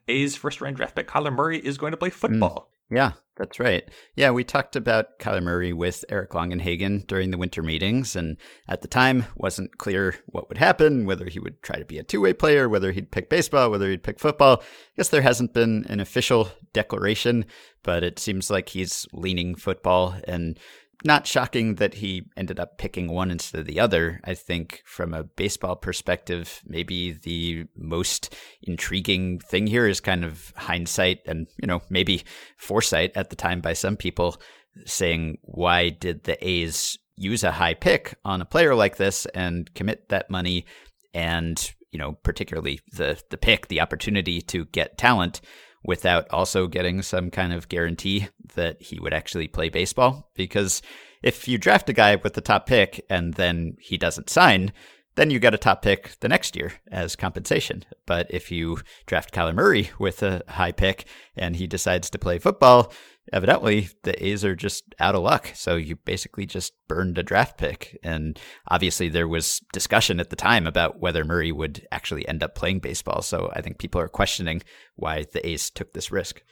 [0.06, 2.70] A's first round draft pick Kyler Murray is going to play football.
[2.90, 3.88] Yeah, that's right.
[4.14, 8.36] Yeah, we talked about Kyler Murray with Eric Longenhagen during the winter meetings, and
[8.68, 12.04] at the time wasn't clear what would happen, whether he would try to be a
[12.04, 14.60] two way player, whether he'd pick baseball, whether he'd pick football.
[14.62, 14.64] I
[14.96, 17.44] guess there hasn't been an official declaration,
[17.82, 20.58] but it seems like he's leaning football and
[21.04, 24.20] not shocking that he ended up picking one instead of the other.
[24.24, 30.52] I think from a baseball perspective, maybe the most intriguing thing here is kind of
[30.56, 32.24] hindsight and, you know, maybe
[32.56, 34.40] foresight at the time by some people
[34.84, 39.72] saying, why did the A's use a high pick on a player like this and
[39.74, 40.66] commit that money
[41.14, 45.40] and, you know, particularly the the pick, the opportunity to get talent
[45.86, 50.30] without also getting some kind of guarantee that he would actually play baseball.
[50.34, 50.82] Because
[51.22, 54.72] if you draft a guy with the top pick and then he doesn't sign,
[55.16, 57.84] then you get a top pick the next year as compensation.
[58.06, 62.38] But if you draft Kyler Murray with a high pick and he decides to play
[62.38, 62.92] football,
[63.32, 65.50] evidently the A's are just out of luck.
[65.54, 67.98] So you basically just burned a draft pick.
[68.02, 72.54] And obviously there was discussion at the time about whether Murray would actually end up
[72.54, 73.22] playing baseball.
[73.22, 74.62] So I think people are questioning
[74.96, 76.42] why the A's took this risk.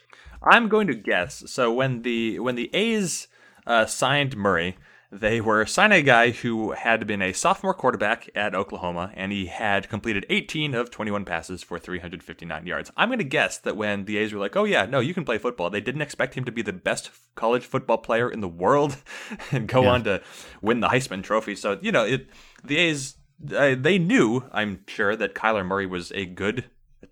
[0.43, 1.43] I'm going to guess.
[1.47, 3.27] So when the when the A's
[3.65, 4.77] uh, signed Murray,
[5.11, 9.45] they were signing a guy who had been a sophomore quarterback at Oklahoma, and he
[9.45, 12.91] had completed 18 of 21 passes for 359 yards.
[12.97, 15.25] I'm going to guess that when the A's were like, oh, yeah, no, you can
[15.25, 18.47] play football, they didn't expect him to be the best college football player in the
[18.47, 18.97] world
[19.51, 19.89] and go yeah.
[19.89, 20.21] on to
[20.61, 21.55] win the Heisman Trophy.
[21.55, 22.27] So, you know, it,
[22.63, 23.17] the A's,
[23.55, 26.65] uh, they knew, I'm sure, that Kyler Murray was a good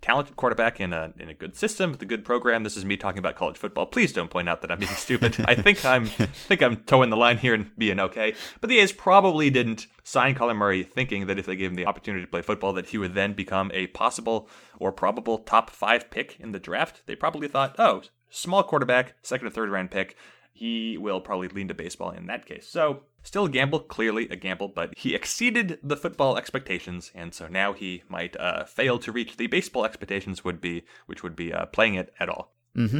[0.04, 2.62] talented quarterback in a in a good system with a good program.
[2.62, 3.86] This is me talking about college football.
[3.86, 5.34] Please don't point out that I'm being stupid.
[5.46, 8.34] I think I'm I think I'm toeing the line here and being okay.
[8.60, 11.86] But the A's probably didn't sign Colin Murray thinking that if they gave him the
[11.86, 14.46] opportunity to play football, that he would then become a possible
[14.78, 17.00] or probable top five pick in the draft.
[17.06, 20.16] They probably thought, oh, small quarterback, second or third round pick.
[20.52, 22.68] He will probably lean to baseball in that case.
[22.68, 27.48] So Still a gamble, clearly a gamble, but he exceeded the football expectations, and so
[27.48, 31.52] now he might uh, fail to reach the baseball expectations would be, which would be
[31.52, 32.53] uh, playing it at all.
[32.76, 32.98] Mm-hmm.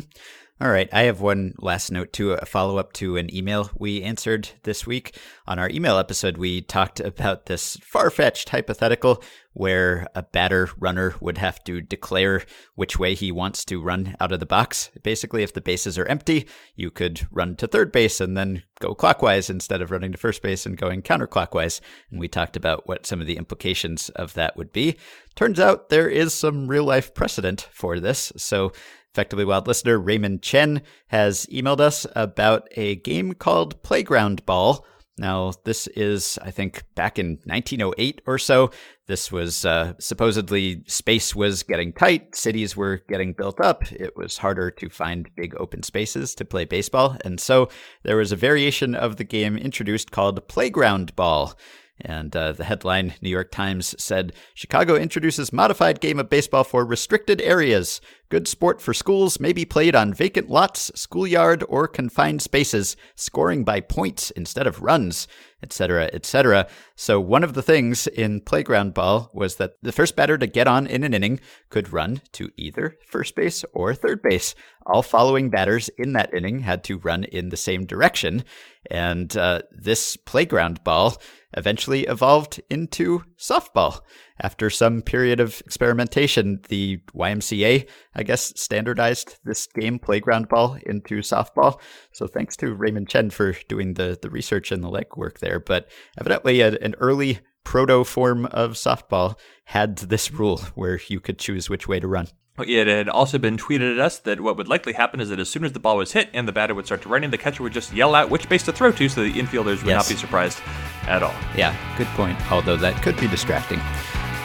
[0.61, 4.05] All right, I have one last note to a follow up to an email we
[4.05, 5.19] answered this week.
[5.49, 9.21] On our email episode, we talked about this far fetched hypothetical
[9.53, 12.45] where a batter runner would have to declare
[12.77, 14.91] which way he wants to run out of the box.
[15.03, 18.95] Basically, if the bases are empty, you could run to third base and then go
[18.95, 21.81] clockwise instead of running to first base and going counterclockwise.
[22.13, 24.97] And we talked about what some of the implications of that would be.
[25.35, 28.33] Turns out there is some real life precedent for this.
[28.37, 28.73] So
[29.15, 34.85] Effectively Wild listener Raymond Chen has emailed us about a game called Playground Ball.
[35.17, 38.73] Now, this is, I think, back in 1908 or so.
[39.07, 43.85] This was uh, supposedly space was getting tight, cities were getting built up.
[43.93, 47.17] It was harder to find big open spaces to play baseball.
[47.25, 47.69] And so
[48.03, 51.57] there was a variation of the game introduced called Playground Ball.
[52.01, 56.85] And uh, the headline, New York Times said Chicago introduces modified game of baseball for
[56.85, 58.01] restricted areas.
[58.31, 63.63] Good sport for schools may be played on vacant lots, schoolyard, or confined spaces, scoring
[63.63, 65.29] by points instead of runs,
[65.63, 66.67] etc., etc.
[66.97, 70.67] So, one of the things in playground ball was that the first batter to get
[70.67, 71.39] on in an inning
[71.71, 74.57] could run to either first base or third base.
[74.85, 78.43] All following batters in that inning had to run in the same direction.
[78.91, 81.17] And uh, this playground ball
[81.57, 84.01] eventually evolved into softball.
[84.41, 91.19] After some period of experimentation, the YMCA, I guess, standardized this game, playground ball, into
[91.19, 91.81] softball.
[92.13, 95.61] So thanks to Raymond Chen for doing the, the research and the legwork there.
[95.61, 101.39] But evidently, a, an early proto form of softball had this rule where you could
[101.39, 102.29] choose which way to run.
[102.57, 105.49] It had also been tweeted at us that what would likely happen is that as
[105.49, 107.39] soon as the ball was hit and the batter would start to run in, the
[107.39, 110.05] catcher would just yell out which base to throw to so the infielders would yes.
[110.05, 110.61] not be surprised
[111.09, 111.35] at all.
[111.57, 112.39] Yeah, good point.
[112.53, 113.81] Although that could be distracting.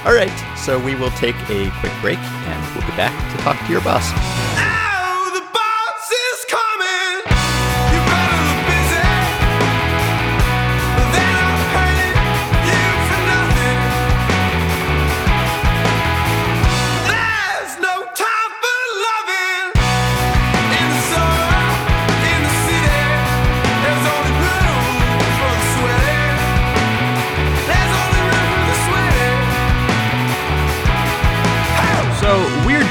[0.06, 3.60] All right, so we will take a quick break and we'll be back to talk
[3.67, 4.68] to your boss.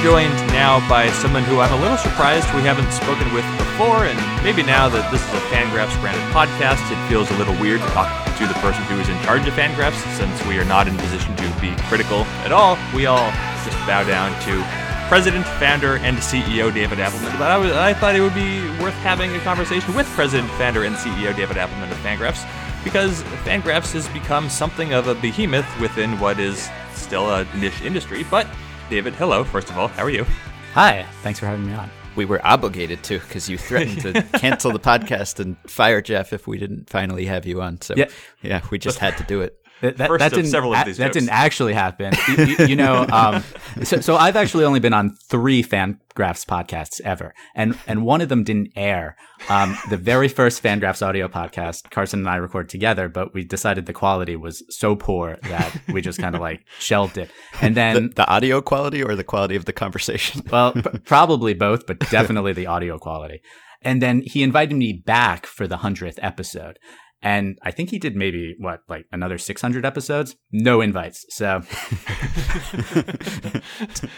[0.02, 4.18] Joined now by someone who I'm a little surprised we haven't spoken with before, and
[4.44, 7.88] maybe now that this is a Fangraphs branded podcast, it feels a little weird to
[7.90, 8.06] talk
[8.38, 11.02] to the person who is in charge of Fangraphs, since we are not in a
[11.02, 12.78] position to be critical at all.
[12.94, 13.30] We all
[13.66, 14.62] just bow down to
[15.08, 17.34] President, founder, and CEO David Appelman.
[17.38, 20.84] But I, was, I thought it would be worth having a conversation with President, founder,
[20.84, 22.46] and CEO David Appelman of Fangraphs
[22.84, 28.24] because Fangraphs has become something of a behemoth within what is still a niche industry,
[28.30, 28.46] but
[28.90, 29.88] David, hello, first of all.
[29.88, 30.24] How are you?
[30.72, 31.04] Hi.
[31.22, 31.90] Thanks for having me on.
[32.16, 36.46] We were obligated to because you threatened to cancel the podcast and fire Jeff if
[36.46, 37.82] we didn't finally have you on.
[37.82, 38.06] So, yeah,
[38.40, 39.62] yeah we just had to do it.
[39.80, 42.12] That, that, that didn't, several of these that didn't actually happen.
[42.28, 43.44] you, you, you, know, um,
[43.84, 48.28] so, so I've actually only been on three Fangraphs podcasts ever, and and one of
[48.28, 49.16] them didn't air.
[49.48, 53.86] Um, the very first Fangraphs audio podcast, Carson and I recorded together, but we decided
[53.86, 57.30] the quality was so poor that we just kind of like shelved it.
[57.60, 60.42] And then the, the, audio quality or the quality of the conversation.
[60.50, 63.40] well, p- probably both, but definitely the audio quality.
[63.82, 66.78] And then he invited me back for the hundredth episode.
[67.20, 70.36] And I think he did maybe what, like another 600 episodes?
[70.52, 71.26] No invites.
[71.30, 71.60] So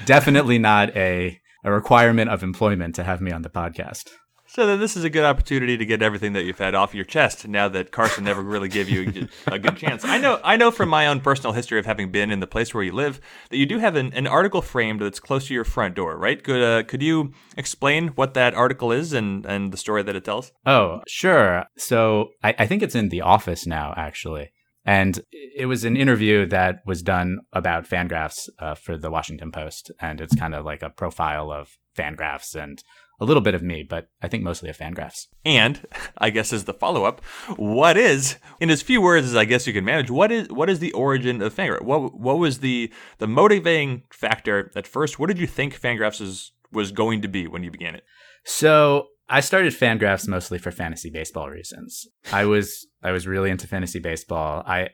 [0.04, 4.10] definitely not a, a requirement of employment to have me on the podcast.
[4.52, 7.04] So then this is a good opportunity to get everything that you've had off your
[7.04, 10.04] chest now that Carson never really gave you a good chance.
[10.04, 12.74] I know I know from my own personal history of having been in the place
[12.74, 15.62] where you live that you do have an, an article framed that's close to your
[15.62, 16.42] front door, right?
[16.42, 20.24] Could uh, could you explain what that article is and, and the story that it
[20.24, 20.50] tells?
[20.66, 21.66] Oh, sure.
[21.78, 24.50] So I, I think it's in the office now, actually.
[24.84, 29.92] And it was an interview that was done about Fangraphs uh, for the Washington Post.
[30.00, 32.82] And it's kind of like a profile of Fangraphs and
[33.20, 35.26] a little bit of me, but I think mostly of Fangraphs.
[35.44, 35.86] And
[36.18, 37.24] I guess as the follow up,
[37.56, 40.70] what is, in as few words as I guess you can manage, what is what
[40.70, 41.82] is the origin of Fangraphs?
[41.82, 45.18] What what was the the motivating factor at first?
[45.18, 48.04] What did you think Fangraphs was was going to be when you began it?
[48.44, 52.08] So I started Fangraphs mostly for fantasy baseball reasons.
[52.32, 54.62] I was I was really into fantasy baseball.
[54.66, 54.88] I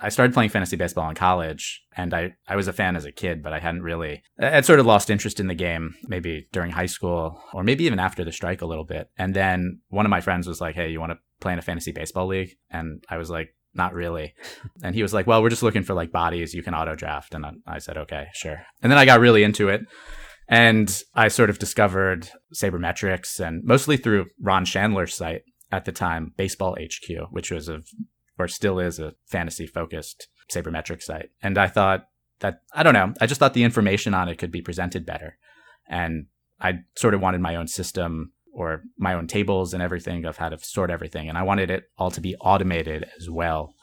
[0.00, 3.12] I started playing fantasy baseball in college, and I, I was a fan as a
[3.12, 6.48] kid, but I hadn't really, I had sort of lost interest in the game maybe
[6.52, 9.10] during high school or maybe even after the strike a little bit.
[9.18, 11.62] And then one of my friends was like, Hey, you want to play in a
[11.62, 12.56] fantasy baseball league?
[12.70, 14.34] And I was like, not really.
[14.82, 17.34] And he was like, well, we're just looking for like bodies you can auto draft.
[17.34, 18.62] And I said, okay, sure.
[18.82, 19.82] And then I got really into it
[20.48, 26.32] And I sort of discovered sabermetrics and mostly through Ron Shandler's site at the time,
[26.36, 27.80] Baseball HQ, which was a,
[28.38, 31.30] or still is a fantasy focused sabermetric site.
[31.42, 32.06] And I thought
[32.40, 35.38] that, I don't know, I just thought the information on it could be presented better.
[35.88, 36.26] And
[36.60, 40.48] I sort of wanted my own system or my own tables and everything of how
[40.48, 41.28] to sort everything.
[41.28, 43.74] And I wanted it all to be automated as well.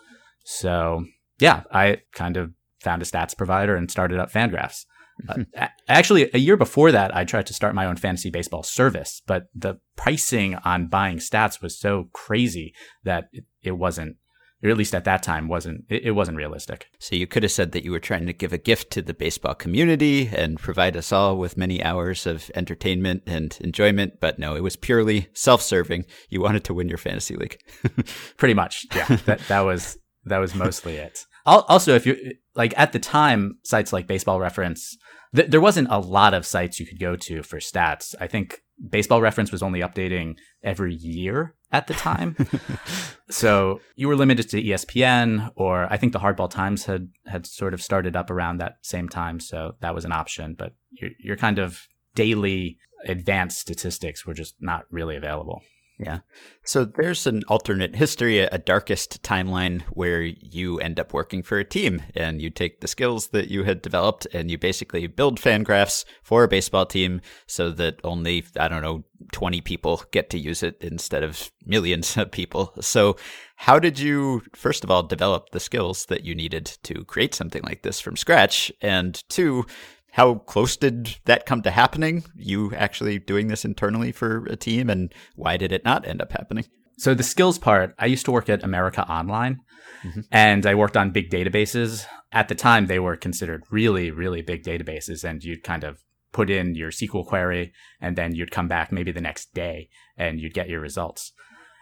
[0.43, 1.05] So
[1.39, 4.85] yeah, I kind of found a stats provider and started up Fangraphs.
[5.27, 5.43] Uh,
[5.88, 9.47] actually, a year before that, I tried to start my own fantasy baseball service, but
[9.53, 14.17] the pricing on buying stats was so crazy that it, it wasn't,
[14.63, 16.88] or at least at that time, wasn't it, it wasn't realistic.
[17.00, 19.13] So you could have said that you were trying to give a gift to the
[19.13, 24.56] baseball community and provide us all with many hours of entertainment and enjoyment, but no,
[24.56, 26.06] it was purely self-serving.
[26.30, 27.58] You wanted to win your fantasy league.
[28.38, 29.06] Pretty much, yeah.
[29.26, 31.26] that that was that was mostly it.
[31.45, 34.95] Also, if you like at the time, sites like Baseball Reference,
[35.36, 38.13] th- there wasn't a lot of sites you could go to for stats.
[38.19, 42.36] I think Baseball Reference was only updating every year at the time.
[43.29, 47.73] so you were limited to ESPN, or I think the Hardball Times had had sort
[47.73, 50.55] of started up around that same time, so that was an option.
[50.58, 55.62] But your your kind of daily advanced statistics were just not really available.
[55.99, 56.19] Yeah.
[56.63, 61.65] So there's an alternate history, a darkest timeline where you end up working for a
[61.65, 66.05] team and you take the skills that you had developed and you basically build Fangraphs
[66.23, 70.63] for a baseball team so that only, I don't know, 20 people get to use
[70.63, 72.73] it instead of millions of people.
[72.79, 73.17] So
[73.57, 77.63] how did you, first of all, develop the skills that you needed to create something
[77.63, 78.71] like this from scratch?
[78.81, 79.65] And two,
[80.12, 82.24] how close did that come to happening?
[82.36, 86.32] You actually doing this internally for a team, and why did it not end up
[86.32, 86.65] happening?
[86.98, 89.62] So the skills part, I used to work at America Online,
[90.04, 90.22] mm-hmm.
[90.32, 92.06] and I worked on big databases.
[92.32, 96.50] At the time, they were considered really, really big databases, and you'd kind of put
[96.50, 100.54] in your SQL query, and then you'd come back maybe the next day, and you'd
[100.54, 101.32] get your results.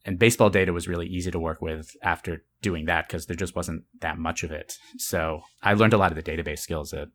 [0.06, 3.56] And baseball data was really easy to work with after doing that because there just
[3.56, 4.78] wasn't that much of it.
[4.98, 7.10] So I learned a lot of the database skills at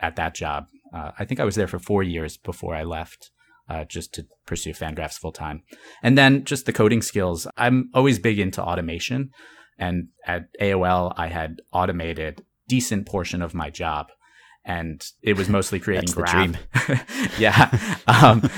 [0.00, 0.66] at that job.
[0.94, 3.30] Uh, I think I was there for four years before I left.
[3.70, 5.62] Uh, just to pursue Fangraphs full time.
[6.02, 7.46] And then just the coding skills.
[7.58, 9.30] I'm always big into automation.
[9.78, 14.08] And at AOL, I had automated decent portion of my job.
[14.64, 16.58] And it was mostly creating graphs.
[17.38, 17.70] yeah.
[18.06, 18.48] Um,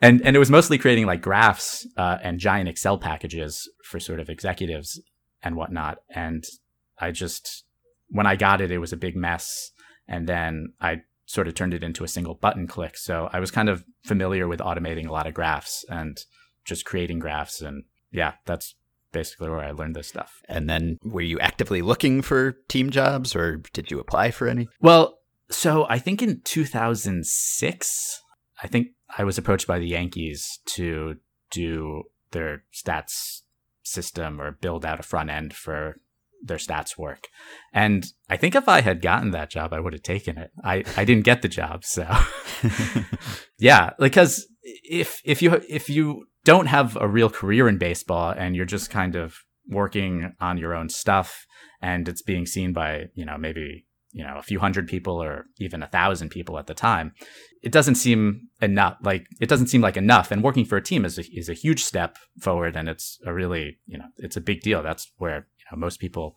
[0.00, 4.18] and, and it was mostly creating like graphs uh, and giant Excel packages for sort
[4.18, 5.00] of executives
[5.42, 5.98] and whatnot.
[6.10, 6.44] And
[6.98, 7.64] I just,
[8.08, 9.70] when I got it, it was a big mess
[10.08, 12.96] and then I sort of turned it into a single button click.
[12.96, 16.16] So I was kind of familiar with automating a lot of graphs and
[16.64, 17.60] just creating graphs.
[17.60, 18.76] And yeah, that's
[19.12, 20.40] basically where I learned this stuff.
[20.48, 24.68] And then were you actively looking for team jobs or did you apply for any?
[24.80, 25.18] Well,
[25.50, 28.22] so I think in 2006,
[28.62, 31.16] I think I was approached by the Yankees to
[31.50, 33.42] do their stats
[33.82, 35.96] system or build out a front end for
[36.46, 37.28] their stats work.
[37.72, 40.50] And I think if I had gotten that job, I would have taken it.
[40.64, 42.08] I, I didn't get the job, so
[43.58, 48.54] yeah, because if if you if you don't have a real career in baseball and
[48.54, 49.36] you're just kind of
[49.68, 51.46] working on your own stuff
[51.82, 55.46] and it's being seen by you know maybe you know a few hundred people or
[55.58, 57.12] even a thousand people at the time
[57.62, 61.04] it doesn't seem enough like it doesn't seem like enough and working for a team
[61.04, 64.40] is a, is a huge step forward and it's a really you know it's a
[64.40, 66.36] big deal that's where know, most people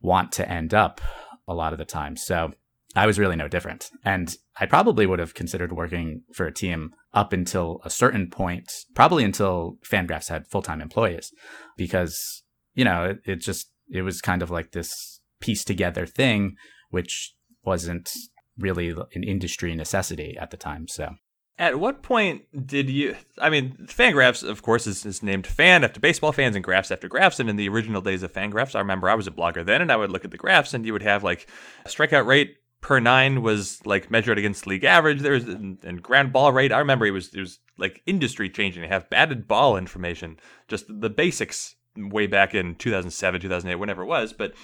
[0.00, 1.00] want to end up
[1.46, 2.16] a lot of the time.
[2.16, 2.52] So
[2.96, 3.90] I was really no different.
[4.04, 8.70] And I probably would have considered working for a team up until a certain point,
[8.94, 11.32] probably until Fangraphs had full time employees,
[11.76, 12.42] because,
[12.74, 16.56] you know, it, it, just, it was kind of like this piece together thing,
[16.90, 18.10] which wasn't
[18.58, 20.88] really an industry necessity at the time.
[20.88, 21.14] So
[21.58, 23.16] at what point did you?
[23.38, 27.08] I mean, Fangraphs, of course, is, is, named fan after baseball fans and graphs after
[27.08, 27.38] graphs.
[27.38, 29.92] And in the original days of Fangraphs, I remember I was a blogger then, and
[29.92, 31.48] I would look at the graphs, and you would have like
[31.86, 35.20] strikeout rate per nine was like measured against league average.
[35.20, 36.72] There was and, and ground ball rate.
[36.72, 38.82] I remember it was it was like industry changing.
[38.82, 44.06] to have batted ball information, just the basics way back in 2007, 2008, whenever it
[44.06, 44.32] was.
[44.32, 44.54] But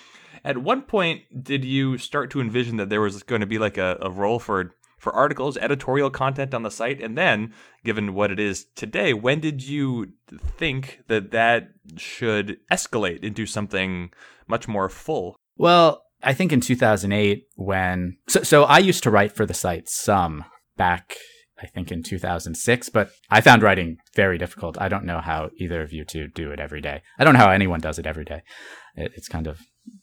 [0.45, 3.79] at one point, did you start to envision that there was going to be like
[3.79, 7.01] a, a role for for articles, editorial content on the site?
[7.01, 7.53] And then,
[7.85, 10.13] given what it is today, when did you
[10.57, 14.11] think that that should escalate into something
[14.49, 15.37] much more full?
[15.57, 19.89] Well, I think in 2008, when so, so I used to write for the site
[19.89, 20.45] some
[20.77, 21.17] back,
[21.63, 24.81] I think in 2006, but I found writing very difficult.
[24.81, 27.03] I don't know how either of you two do it every day.
[27.19, 28.43] I don't know how anyone does it every day.
[28.95, 29.61] It, it's kind of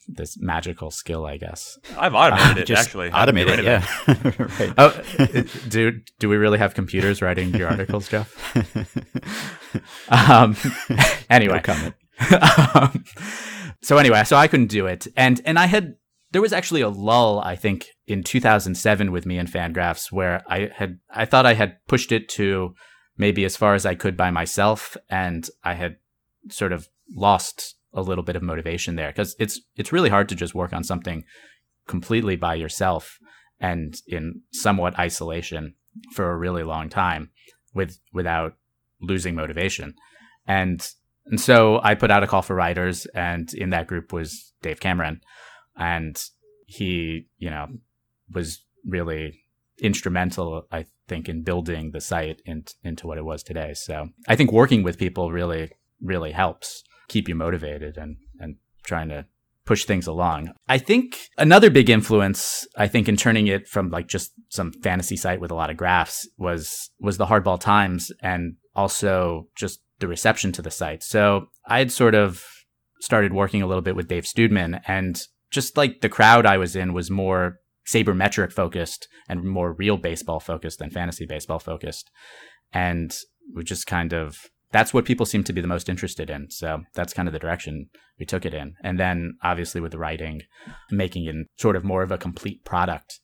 [0.08, 1.78] this magical skill, I guess.
[1.98, 3.12] I've automated it actually.
[3.12, 3.86] Automated, it, yeah.
[4.60, 4.74] right.
[4.78, 5.02] Oh,
[5.70, 8.34] do do we really have computers writing your articles, Jeff?
[10.08, 10.56] Um,
[11.32, 11.96] anyway, No comment.
[12.76, 13.04] um,
[13.82, 15.96] so anyway, so I couldn't do it, and and I had
[16.32, 20.70] there was actually a lull, I think, in 2007 with me and Fangraphs, where I
[20.76, 22.76] had I thought I had pushed it to
[23.18, 25.98] maybe as far as I could by myself, and I had
[26.50, 30.36] sort of lost a little bit of motivation there because it's it's really hard to
[30.36, 31.24] just work on something
[31.88, 33.20] completely by yourself
[33.60, 35.76] and in somewhat isolation
[36.14, 37.30] for a really long time
[37.74, 38.56] with without
[39.02, 39.94] losing motivation.
[40.48, 40.86] And
[41.26, 44.82] and so I put out a call for writers, and in that group was Dave
[44.82, 45.22] Cameron,
[45.78, 46.22] and
[46.66, 47.68] he, you know,
[48.34, 49.46] was really
[49.80, 53.74] instrumental, I think, in building the site in, into what it was today.
[53.74, 55.72] So I think working with people really,
[56.02, 59.26] really helps keep you motivated and and trying to
[59.66, 60.52] push things along.
[60.68, 65.16] I think another big influence, I think, in turning it from like just some fantasy
[65.16, 70.08] site with a lot of graphs was was the Hardball Times and also just the
[70.08, 71.04] reception to the site.
[71.04, 72.44] So I had sort of
[73.00, 76.76] started working a little bit with Dave Studeman and just like the crowd I was
[76.76, 82.10] in was more sabermetric focused and more real baseball focused than fantasy baseball focused.
[82.72, 83.16] And
[83.54, 84.38] we just kind of
[84.74, 86.50] that's what people seem to be the most interested in.
[86.50, 88.74] So that's kind of the direction we took it in.
[88.84, 90.42] And then obviously with the writing,
[90.92, 93.20] making it sort of more of a complete product,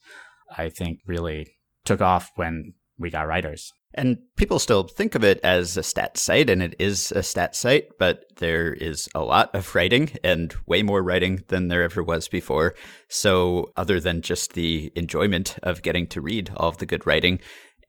[0.56, 1.47] I think really
[1.86, 3.74] took off when we got writers.
[3.95, 7.56] And people still think of it as a stat site, and it is a stat
[7.56, 12.04] site, but there is a lot of writing and way more writing than there ever
[12.04, 12.76] was before.
[13.08, 17.39] So, other than just the enjoyment of getting to read all of the good writing,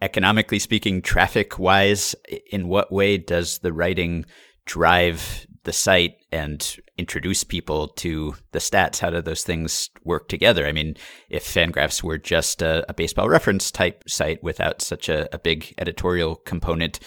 [0.01, 2.15] economically speaking, traffic wise,
[2.51, 4.25] in what way does the writing
[4.65, 9.01] drive the site and introduce people to the stats?
[9.01, 10.67] How do those things work together?
[10.67, 10.97] I mean,
[11.29, 15.75] if Fangraphs were just a, a baseball reference type site without such a, a big
[15.79, 17.01] editorial component,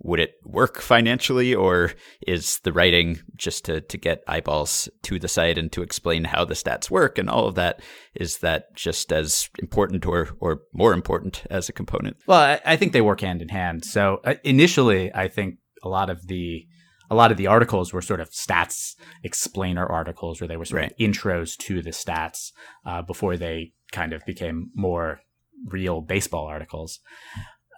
[0.00, 1.92] would it work financially or
[2.26, 6.44] is the writing just to, to get eyeballs to the site and to explain how
[6.44, 7.80] the stats work and all of that?
[8.14, 12.16] Is that just as important or or more important as a component?
[12.26, 13.84] Well i, I think they work hand in hand.
[13.84, 16.66] So uh, initially i think a lot of the
[17.10, 18.94] a lot of the articles were sort of stats
[19.24, 20.92] explainer articles where they were sort Right.
[20.92, 22.52] of intros to the stats
[22.84, 25.20] uh, before they kind of became more
[25.66, 27.00] real baseball articles.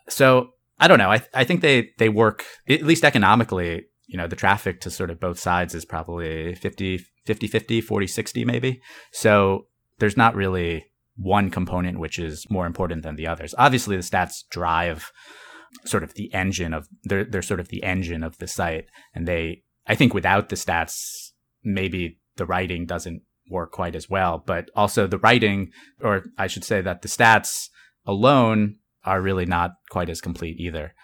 [0.08, 0.50] So
[0.80, 1.10] I don't know.
[1.10, 3.84] I I think they they work at least economically.
[4.06, 8.06] You know, the traffic to sort of both sides is probably 50 50 50 40
[8.08, 8.80] 60 maybe.
[9.12, 9.66] So
[9.98, 13.54] there's not really one component which is more important than the others.
[13.56, 15.12] Obviously, the stats drive
[15.84, 19.28] sort of the engine of they're they're sort of the engine of the site, and
[19.28, 21.30] they I think without the stats,
[21.62, 24.42] maybe the writing doesn't work quite as well.
[24.44, 25.70] But also the writing,
[26.02, 27.68] or I should say that the stats
[28.06, 30.94] alone are really not quite as complete either.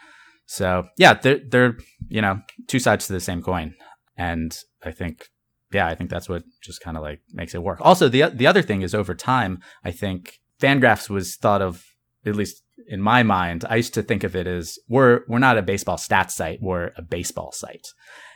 [0.46, 1.76] So yeah, they're they're
[2.08, 3.74] you know two sides to the same coin,
[4.16, 5.28] and I think
[5.72, 7.78] yeah, I think that's what just kind of like makes it work.
[7.80, 11.84] Also, the the other thing is over time, I think Fangraphs was thought of
[12.24, 13.64] at least in my mind.
[13.68, 16.92] I used to think of it as we're we're not a baseball stats site, we're
[16.96, 17.88] a baseball site,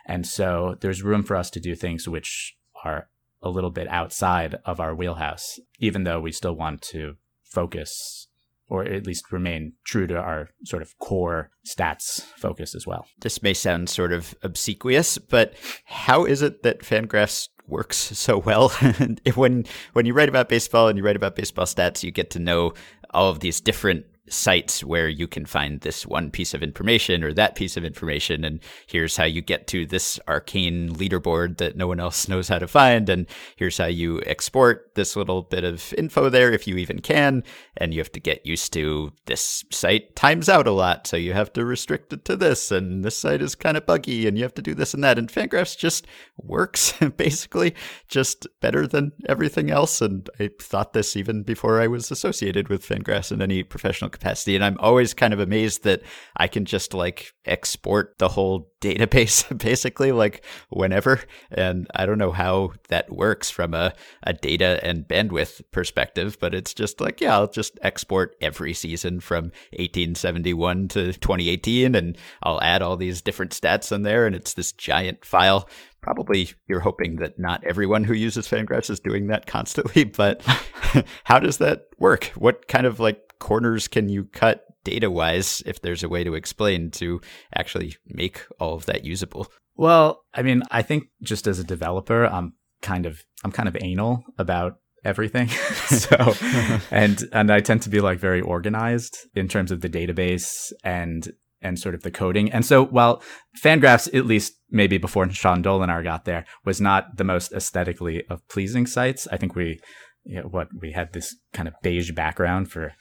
[0.06, 3.08] and so there's room for us to do things which are
[3.42, 8.28] a little bit outside of our wheelhouse, even though we still want to focus
[8.70, 13.06] or at least remain true to our sort of core stats focus as well.
[13.20, 15.54] this may sound sort of obsequious, but
[15.84, 18.72] how is it that Fangraphs works so well?
[19.34, 22.38] When when you write about baseball and you write about baseball stats, you get to
[22.38, 22.72] know
[23.10, 27.33] all of these different sites where you can find this one piece of information or
[27.33, 31.87] that piece of information and here's how you get to this arcane leaderboard that no
[31.87, 33.26] one else knows how to find and
[33.57, 37.43] here's how you export this little bit of info there if you even can
[37.76, 41.33] and you have to get used to this site times out a lot so you
[41.33, 44.45] have to restrict it to this and this site is kind of buggy and you
[44.45, 46.07] have to do this and that and fangraphs just
[46.37, 47.74] works basically
[48.09, 52.87] just better than everything else and i thought this even before i was associated with
[52.87, 54.54] fangraphs in any professional capacity.
[54.54, 56.02] And i'm always kind of amazed that
[56.36, 61.20] i can just like export the whole database basically like whenever.
[61.50, 63.92] And i don't know how that works from a,
[64.22, 69.20] a data and bandwidth perspective but it's just like yeah i'll just export every season
[69.20, 74.54] from 1871 to 2018 and i'll add all these different stats in there and it's
[74.54, 75.68] this giant file.
[76.00, 80.42] Probably you're hoping that not everyone who uses fangraphs is doing that constantly but
[81.24, 82.26] how does that work?
[82.36, 86.34] What kind of like corners can you cut data wise if there's a way to
[86.34, 87.20] explain to
[87.55, 89.49] actually make all of that usable
[89.80, 93.76] Well, I mean, I think just as a developer, I'm kind of I'm kind of
[93.80, 94.76] anal about
[95.07, 95.49] everything.
[95.88, 96.34] so
[96.91, 101.32] and and I tend to be like very organized in terms of the database and
[101.62, 102.53] and sort of the coding.
[102.53, 103.22] And so while
[103.64, 108.47] Fangraphs, at least maybe before Sean Dolinar got there, was not the most aesthetically of
[108.49, 109.80] pleasing sites, I think we
[110.24, 112.93] you know, what we had this kind of beige background for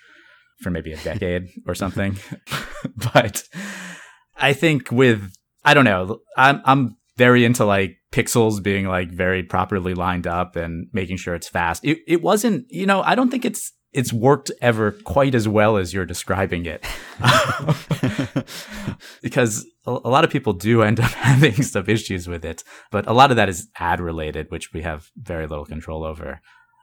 [0.62, 2.18] for maybe a decade or something.
[3.14, 3.44] but
[4.38, 5.32] I think with
[5.64, 10.56] I don't know, I'm I'm very into like pixels being like very properly lined up
[10.56, 11.84] and making sure it's fast.
[11.84, 15.78] It it wasn't, you know, I don't think it's it's worked ever quite as well
[15.78, 16.86] as you're describing it.
[19.22, 23.08] because a, a, lot of people do end up having some issues with it, but
[23.08, 26.40] a lot of that is ad related, which we have very little control over.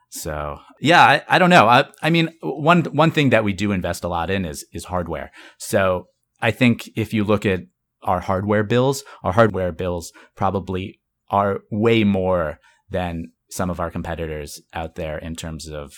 [0.09, 1.67] So yeah, I, I don't know.
[1.67, 4.85] I, I mean, one one thing that we do invest a lot in is is
[4.85, 5.31] hardware.
[5.57, 6.07] So
[6.41, 7.61] I think if you look at
[8.03, 14.61] our hardware bills, our hardware bills probably are way more than some of our competitors
[14.73, 15.93] out there in terms of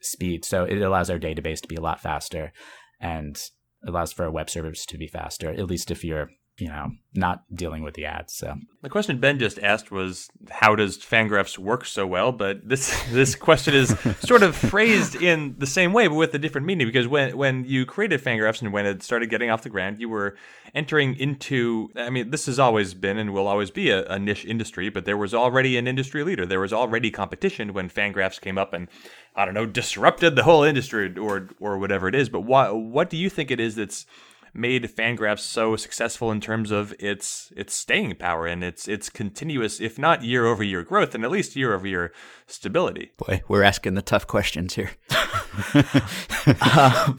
[0.00, 0.44] speed.
[0.44, 2.52] So it allows our database to be a lot faster
[3.00, 3.40] and
[3.86, 7.42] allows for our web servers to be faster, at least if you're you know, not
[7.52, 8.32] dealing with the ads.
[8.32, 12.30] So the question Ben just asked was, how does Fangraphs work so well?
[12.30, 16.38] But this this question is sort of phrased in the same way, but with a
[16.38, 16.86] different meaning.
[16.86, 20.08] Because when when you created Fangraphs and when it started getting off the ground, you
[20.08, 20.36] were
[20.74, 21.90] entering into.
[21.96, 25.06] I mean, this has always been and will always be a, a niche industry, but
[25.06, 26.46] there was already an industry leader.
[26.46, 28.86] There was already competition when Fangraphs came up and
[29.34, 32.28] I don't know disrupted the whole industry or or whatever it is.
[32.28, 34.06] But what what do you think it is that's
[34.54, 39.80] made Fangraphs so successful in terms of its its staying power and its its continuous,
[39.80, 42.12] if not year over year growth, and at least year over year
[42.46, 43.12] stability.
[43.16, 44.90] Boy, we're asking the tough questions here.
[46.76, 47.18] um,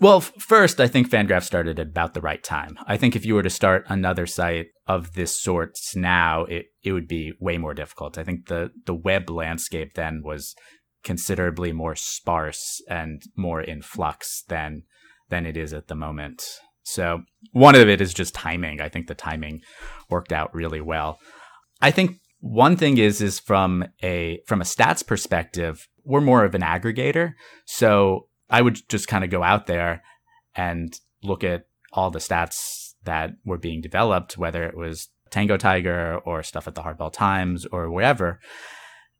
[0.00, 2.78] well, first, I think Fangraph started at about the right time.
[2.86, 6.92] I think if you were to start another site of this sort now, it, it
[6.92, 8.18] would be way more difficult.
[8.18, 10.54] I think the, the web landscape then was
[11.02, 14.82] considerably more sparse and more in flux than
[15.28, 16.44] than it is at the moment.
[16.82, 17.22] So
[17.52, 18.80] one of it is just timing.
[18.80, 19.62] I think the timing
[20.08, 21.18] worked out really well.
[21.82, 26.54] I think one thing is is from a from a stats perspective, we're more of
[26.54, 27.32] an aggregator.
[27.64, 30.02] So I would just kind of go out there
[30.54, 36.42] and look at all the stats that were being developed, whether it was Tangotiger or
[36.42, 38.40] stuff at the Hardball Times or wherever.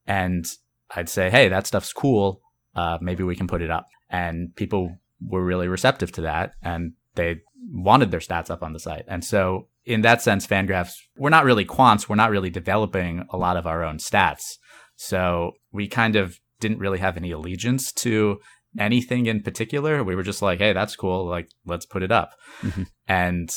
[0.07, 0.47] And
[0.95, 2.41] I'd say, hey, that stuff's cool.
[2.75, 3.87] Uh, maybe we can put it up.
[4.09, 7.41] And people were really receptive to that and they
[7.73, 9.05] wanted their stats up on the site.
[9.09, 12.09] And so in that sense, Fangraphs, we're not really quants.
[12.09, 14.59] We're not really developing a lot of our own stats.
[14.97, 18.39] So we kind of didn't really have any allegiance to
[18.79, 20.03] anything in particular.
[20.03, 21.27] We were just like, hey, that's cool.
[21.27, 22.33] Like, let's put it up.
[22.63, 22.83] Mm-hmm.
[23.07, 23.51] And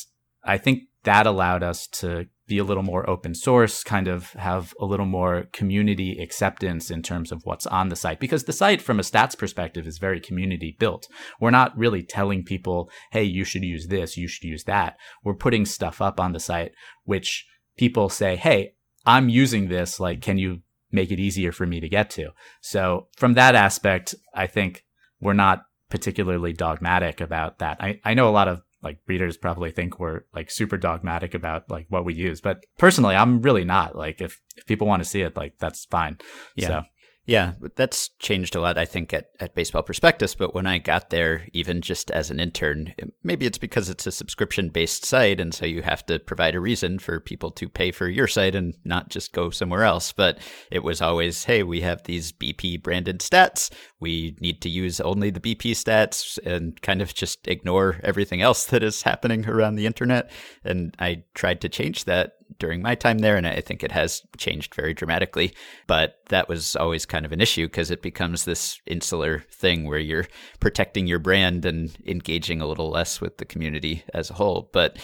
[0.43, 4.75] I think that allowed us to be a little more open source, kind of have
[4.79, 8.19] a little more community acceptance in terms of what's on the site.
[8.19, 11.07] Because the site, from a stats perspective, is very community built.
[11.41, 14.97] We're not really telling people, hey, you should use this, you should use that.
[15.23, 16.73] We're putting stuff up on the site,
[17.05, 19.99] which people say, hey, I'm using this.
[19.99, 20.59] Like, can you
[20.91, 22.29] make it easier for me to get to?
[22.61, 24.85] So, from that aspect, I think
[25.19, 27.77] we're not particularly dogmatic about that.
[27.81, 31.69] I, I know a lot of like readers probably think we're like super dogmatic about
[31.69, 35.09] like what we use but personally i'm really not like if, if people want to
[35.09, 36.17] see it like that's fine
[36.55, 36.83] yeah so.
[37.29, 40.33] Yeah, that's changed a lot, I think, at, at Baseball Prospectus.
[40.33, 44.11] But when I got there, even just as an intern, maybe it's because it's a
[44.11, 45.39] subscription based site.
[45.39, 48.55] And so you have to provide a reason for people to pay for your site
[48.55, 50.11] and not just go somewhere else.
[50.11, 50.39] But
[50.71, 53.69] it was always, hey, we have these BP branded stats.
[53.99, 58.65] We need to use only the BP stats and kind of just ignore everything else
[58.67, 60.31] that is happening around the internet.
[60.63, 64.23] And I tried to change that during my time there, and I think it has
[64.37, 65.53] changed very dramatically.
[65.87, 69.99] But that was always kind of an issue because it becomes this insular thing where
[69.99, 70.27] you're
[70.59, 74.69] protecting your brand and engaging a little less with the community as a whole.
[74.73, 74.97] But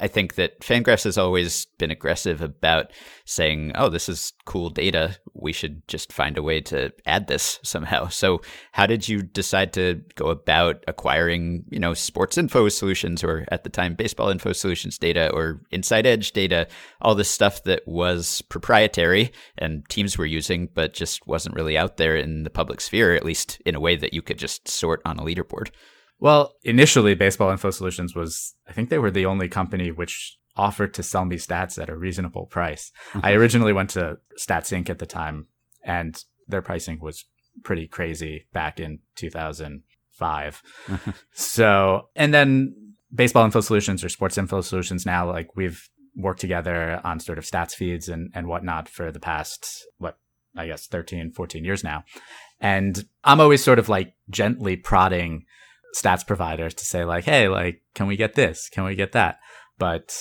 [0.00, 2.92] I think that Fangraphs has always been aggressive about
[3.24, 5.16] saying, oh, this is cool data.
[5.34, 8.08] We should just find a way to add this somehow.
[8.08, 8.41] So,
[8.72, 13.64] how did you decide to go about acquiring, you know, sports info solutions or at
[13.64, 16.66] the time baseball info solutions data or inside edge data,
[17.00, 21.96] all this stuff that was proprietary and teams were using, but just wasn't really out
[21.96, 25.00] there in the public sphere, at least in a way that you could just sort
[25.04, 25.70] on a leaderboard?
[26.18, 30.94] Well, initially, Baseball Info Solutions was, I think they were the only company which offered
[30.94, 32.92] to sell me stats at a reasonable price.
[33.12, 33.26] Mm-hmm.
[33.26, 34.88] I originally went to Stats Inc.
[34.88, 35.48] at the time,
[35.84, 37.24] and their pricing was
[37.62, 40.62] pretty crazy back in 2005.
[41.32, 42.74] so, and then
[43.14, 47.44] Baseball Info Solutions or Sports Info Solutions now, like we've worked together on sort of
[47.44, 50.18] stats feeds and, and whatnot for the past, what,
[50.56, 52.04] I guess 13, 14 years now.
[52.60, 55.44] And I'm always sort of like gently prodding
[55.96, 58.68] stats providers to say like, Hey, like, can we get this?
[58.68, 59.38] Can we get that?
[59.78, 60.14] But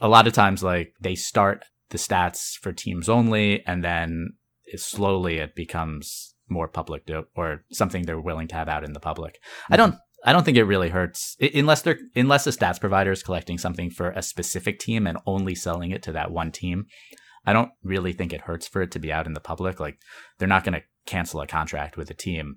[0.00, 4.34] a lot of times, like they start the stats for teams only and then
[4.64, 8.92] it slowly it becomes more public to, or something they're willing to have out in
[8.92, 9.34] the public.
[9.34, 9.74] Mm-hmm.
[9.74, 9.94] I don't
[10.24, 13.90] I don't think it really hurts unless they're unless a stats provider is collecting something
[13.90, 16.86] for a specific team and only selling it to that one team.
[17.46, 19.78] I don't really think it hurts for it to be out in the public.
[19.78, 20.00] Like
[20.38, 22.56] they're not going to cancel a contract with a team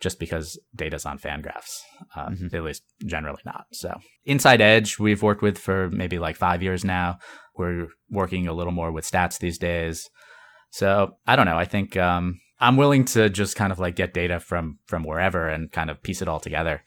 [0.00, 1.80] just because data's on Fangraphs.
[2.16, 2.56] Uh, mm-hmm.
[2.56, 3.66] At least generally not.
[3.72, 7.18] So Inside Edge, we've worked with for maybe like five years now.
[7.54, 10.08] We're working a little more with stats these days.
[10.70, 11.58] So I don't know.
[11.58, 15.48] I think um, I'm willing to just kind of like get data from from wherever
[15.48, 16.82] and kind of piece it all together.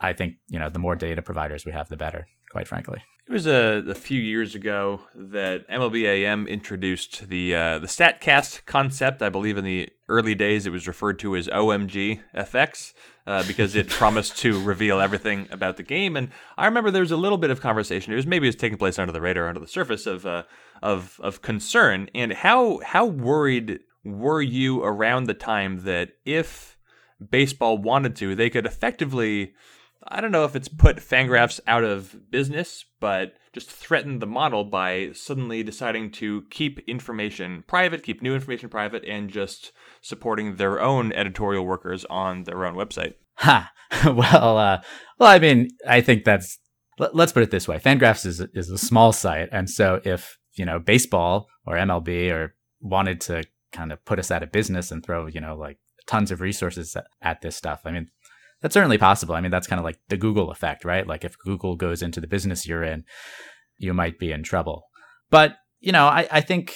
[0.00, 2.26] I think you know the more data providers we have, the better.
[2.50, 3.02] Quite frankly.
[3.26, 9.22] It was a, a, few years ago that MLBAM introduced the uh, the Statcast concept.
[9.22, 12.92] I believe in the early days it was referred to as OMG FX
[13.26, 16.16] uh, because it promised to reveal everything about the game.
[16.16, 18.12] And I remember there was a little bit of conversation.
[18.12, 20.42] It was maybe it was taking place under the radar, under the surface of uh,
[20.82, 22.10] of of concern.
[22.14, 26.76] And how how worried were you around the time that if
[27.30, 29.54] baseball wanted to, they could effectively
[30.06, 34.64] I don't know if it's put Fangraphs out of business, but just threatened the model
[34.64, 40.80] by suddenly deciding to keep information private, keep new information private, and just supporting their
[40.80, 43.14] own editorial workers on their own website.
[43.36, 43.70] Ha!
[44.04, 44.80] well, uh,
[45.18, 46.58] well, I mean, I think that's.
[46.98, 50.38] Let, let's put it this way: Fangraphs is is a small site, and so if
[50.54, 53.44] you know baseball or MLB or wanted to
[53.74, 56.96] kind of put us out of business and throw you know like tons of resources
[57.22, 58.08] at, this stuff, I mean,
[58.60, 59.34] that's certainly possible.
[59.34, 61.06] I mean, that's kind of like the Google effect, right?
[61.06, 63.04] Like if Google goes into the business you're in,
[63.76, 64.84] you might be in trouble.
[65.30, 66.74] But, you know, I, I think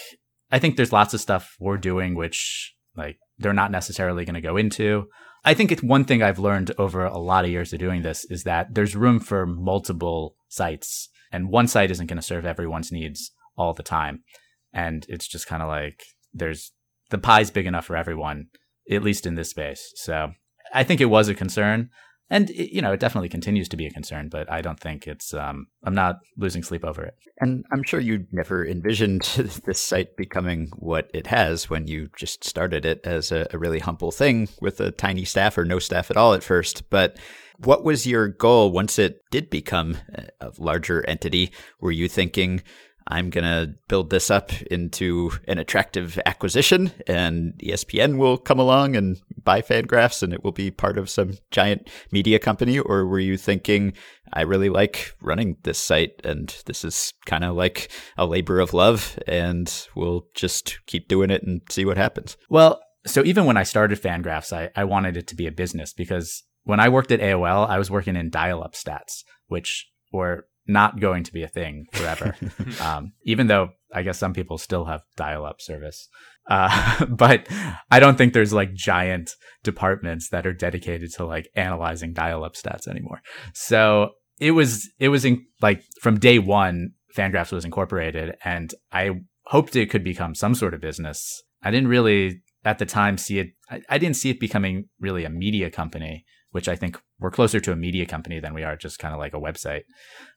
[0.50, 4.40] I think there's lots of stuff we're doing which like they're not necessarily going to
[4.40, 5.06] go into.
[5.44, 8.24] I think it's one thing I've learned over a lot of years of doing this
[8.24, 12.90] is that there's room for multiple sites and one site isn't going to serve everyone's
[12.90, 14.24] needs all the time.
[14.72, 16.02] And it's just kind of like
[16.34, 16.72] there's
[17.10, 18.48] the pie's big enough for everyone,
[18.90, 19.92] at least in this space.
[19.96, 20.32] So
[20.72, 21.90] I think it was a concern,
[22.30, 24.28] and you know it definitely continues to be a concern.
[24.28, 25.32] But I don't think it's.
[25.32, 27.14] Um, I'm not losing sleep over it.
[27.40, 29.22] And I'm sure you never envisioned
[29.64, 33.78] this site becoming what it has when you just started it as a, a really
[33.78, 36.90] humble thing with a tiny staff or no staff at all at first.
[36.90, 37.16] But
[37.58, 39.96] what was your goal once it did become
[40.40, 41.52] a larger entity?
[41.80, 42.62] Were you thinking?
[43.08, 48.96] I'm going to build this up into an attractive acquisition and ESPN will come along
[48.96, 52.78] and buy Fangraphs and it will be part of some giant media company?
[52.78, 53.94] Or were you thinking,
[54.32, 58.74] I really like running this site and this is kind of like a labor of
[58.74, 62.36] love and we'll just keep doing it and see what happens?
[62.50, 65.94] Well, so even when I started Fangraphs, I, I wanted it to be a business
[65.94, 70.46] because when I worked at AOL, I was working in dial up stats, which were
[70.68, 72.36] not going to be a thing forever.
[72.80, 76.08] um, even though I guess some people still have dial up service.
[76.48, 77.48] Uh, but
[77.90, 79.30] I don't think there's like giant
[79.64, 83.20] departments that are dedicated to like analyzing dial up stats anymore.
[83.54, 89.10] So it was, it was in like from day one, Fangraphs was incorporated and I
[89.46, 91.42] hoped it could become some sort of business.
[91.62, 95.24] I didn't really at the time see it, I, I didn't see it becoming really
[95.24, 98.76] a media company which I think we're closer to a media company than we are
[98.76, 99.82] just kind of like a website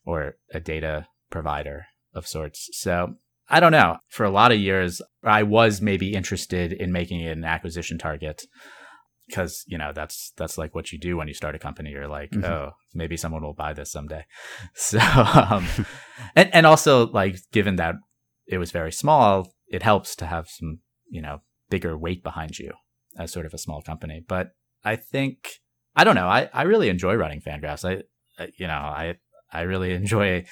[0.05, 2.69] or a data provider of sorts.
[2.73, 3.15] So
[3.49, 3.97] I don't know.
[4.07, 8.43] For a lot of years, I was maybe interested in making it an acquisition target
[9.27, 11.91] because you know that's that's like what you do when you start a company.
[11.91, 12.45] You're like, mm-hmm.
[12.45, 14.25] oh, maybe someone will buy this someday.
[14.75, 15.67] So, um,
[16.35, 17.95] and and also like given that
[18.47, 22.71] it was very small, it helps to have some you know bigger weight behind you
[23.17, 24.23] as sort of a small company.
[24.25, 24.51] But
[24.83, 25.61] I think
[25.95, 26.27] I don't know.
[26.27, 27.87] I, I really enjoy running Fangraphs.
[27.87, 28.03] I,
[28.41, 29.15] I you know, I
[29.51, 30.45] I really enjoy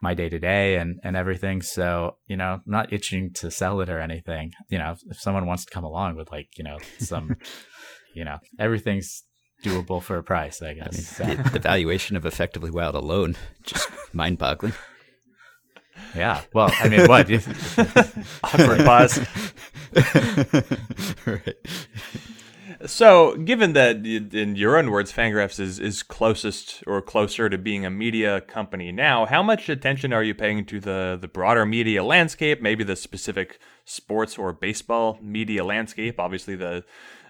[0.00, 1.62] my day to day and and everything.
[1.62, 4.52] So you know, I'm not itching to sell it or anything.
[4.68, 7.36] You know, if, if someone wants to come along with like you know some,
[8.14, 9.24] you know, everything's
[9.62, 10.62] doable for a price.
[10.62, 14.74] I guess I mean, the, the valuation of effectively wild alone just mind boggling.
[16.14, 16.42] Yeah.
[16.52, 17.30] Well, I mean, what?
[18.42, 19.20] Awkward pause.
[21.26, 21.56] right.
[22.86, 27.86] So, given that, in your own words, Fangraphs is, is closest or closer to being
[27.86, 32.04] a media company now, how much attention are you paying to the, the broader media
[32.04, 36.20] landscape, maybe the specific sports or baseball media landscape?
[36.20, 36.84] Obviously, the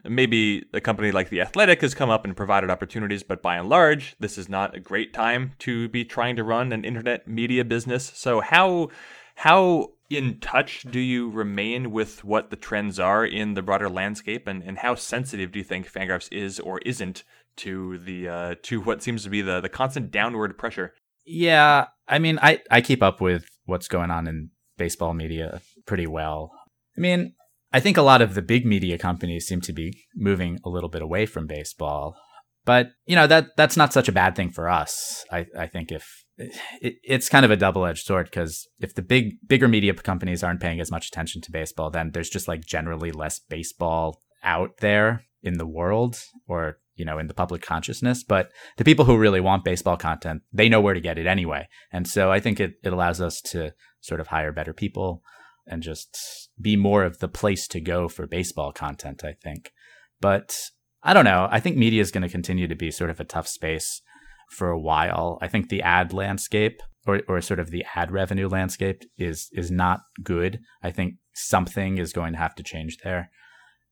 [0.04, 3.68] maybe a company like The Athletic has come up and provided opportunities, but by and
[3.68, 7.64] large, this is not a great time to be trying to run an internet media
[7.64, 8.12] business.
[8.14, 8.90] So, how
[9.36, 14.46] How in touch do you remain with what the trends are in the broader landscape,
[14.46, 17.24] and, and how sensitive do you think Fangraphs is or isn't
[17.56, 20.94] to the uh, to what seems to be the the constant downward pressure?
[21.24, 26.06] Yeah, I mean, I I keep up with what's going on in baseball media pretty
[26.06, 26.50] well.
[26.96, 27.34] I mean,
[27.72, 30.88] I think a lot of the big media companies seem to be moving a little
[30.88, 32.16] bit away from baseball,
[32.64, 35.24] but you know that that's not such a bad thing for us.
[35.30, 39.36] I I think if it, it's kind of a double-edged sword because if the big
[39.46, 43.12] bigger media companies aren't paying as much attention to baseball then there's just like generally
[43.12, 48.24] less baseball out there in the world or you know in the public consciousness.
[48.24, 51.68] But the people who really want baseball content they know where to get it anyway.
[51.92, 55.22] And so i think it, it allows us to sort of hire better people
[55.66, 59.72] and just be more of the place to go for baseball content i think.
[60.20, 60.56] But
[61.02, 61.48] i don't know.
[61.50, 64.02] I think media is going to continue to be sort of a tough space
[64.50, 65.38] for a while.
[65.40, 69.70] I think the ad landscape or, or sort of the ad revenue landscape is is
[69.70, 70.60] not good.
[70.82, 73.30] I think something is going to have to change there.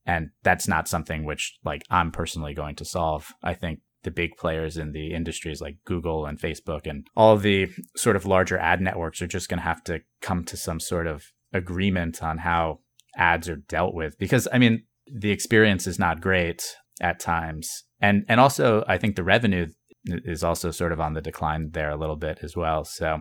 [0.05, 3.33] And that's not something which like I'm personally going to solve.
[3.43, 7.69] I think the big players in the industries like Google and Facebook and all the
[7.97, 11.07] sort of larger ad networks are just going to have to come to some sort
[11.07, 12.81] of agreement on how
[13.17, 16.65] ads are dealt with because I mean the experience is not great
[17.01, 17.85] at times.
[18.01, 19.69] And and also I think the revenue
[20.05, 22.85] is also sort of on the decline there a little bit as well.
[22.85, 23.21] So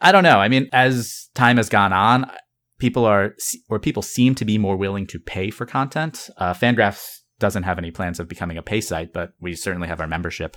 [0.00, 0.38] I don't know.
[0.38, 2.30] I mean, as time has gone on,
[2.78, 3.34] people are
[3.68, 6.28] or people seem to be more willing to pay for content.
[6.36, 10.00] Uh, Fangraphs doesn't have any plans of becoming a pay site, but we certainly have
[10.00, 10.56] our membership,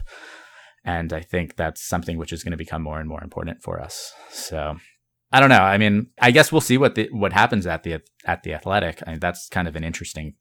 [0.83, 3.79] and I think that's something which is going to become more and more important for
[3.79, 4.13] us.
[4.29, 4.75] So
[5.31, 5.55] I don't know.
[5.61, 9.01] I mean, I guess we'll see what the what happens at the at the Athletic.
[9.05, 10.35] I mean, that's kind of an interesting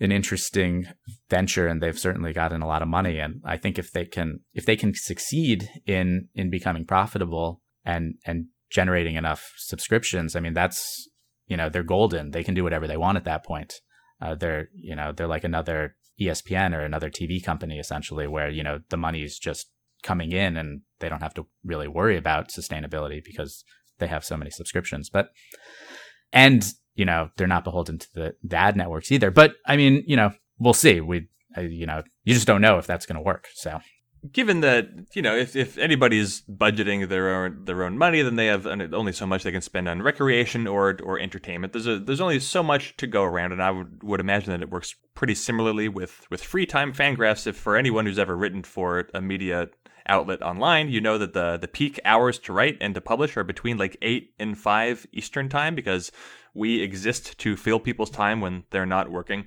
[0.00, 0.86] an interesting
[1.30, 3.18] venture and they've certainly gotten a lot of money.
[3.18, 8.14] And I think if they can if they can succeed in in becoming profitable and
[8.26, 11.08] and generating enough subscriptions I mean that's
[11.46, 12.30] you know they're golden.
[12.30, 13.74] They can do whatever they want at that point.
[14.20, 18.62] Uh, they're you know they're like another ESPN or another TV company essentially where you
[18.62, 19.68] know the money's just
[20.02, 23.64] coming in and they don't have to really worry about sustainability because
[23.98, 25.10] they have so many subscriptions.
[25.10, 25.28] But
[26.32, 26.64] and
[26.94, 29.30] you know, they're not beholden to the, the ad networks either.
[29.30, 31.00] But I mean, you know, we'll see.
[31.00, 33.48] We, uh, you know, you just don't know if that's going to work.
[33.54, 33.80] So,
[34.30, 38.46] given that you know, if if anybody's budgeting their own their own money, then they
[38.46, 41.72] have only so much they can spend on recreation or or entertainment.
[41.72, 44.62] There's a there's only so much to go around, and I would would imagine that
[44.62, 47.46] it works pretty similarly with with free time Fangraphs.
[47.46, 49.68] If for anyone who's ever written for a media
[50.08, 53.44] outlet online, you know that the the peak hours to write and to publish are
[53.44, 56.12] between like eight and five Eastern time because
[56.54, 59.46] we exist to fill people's time when they're not working.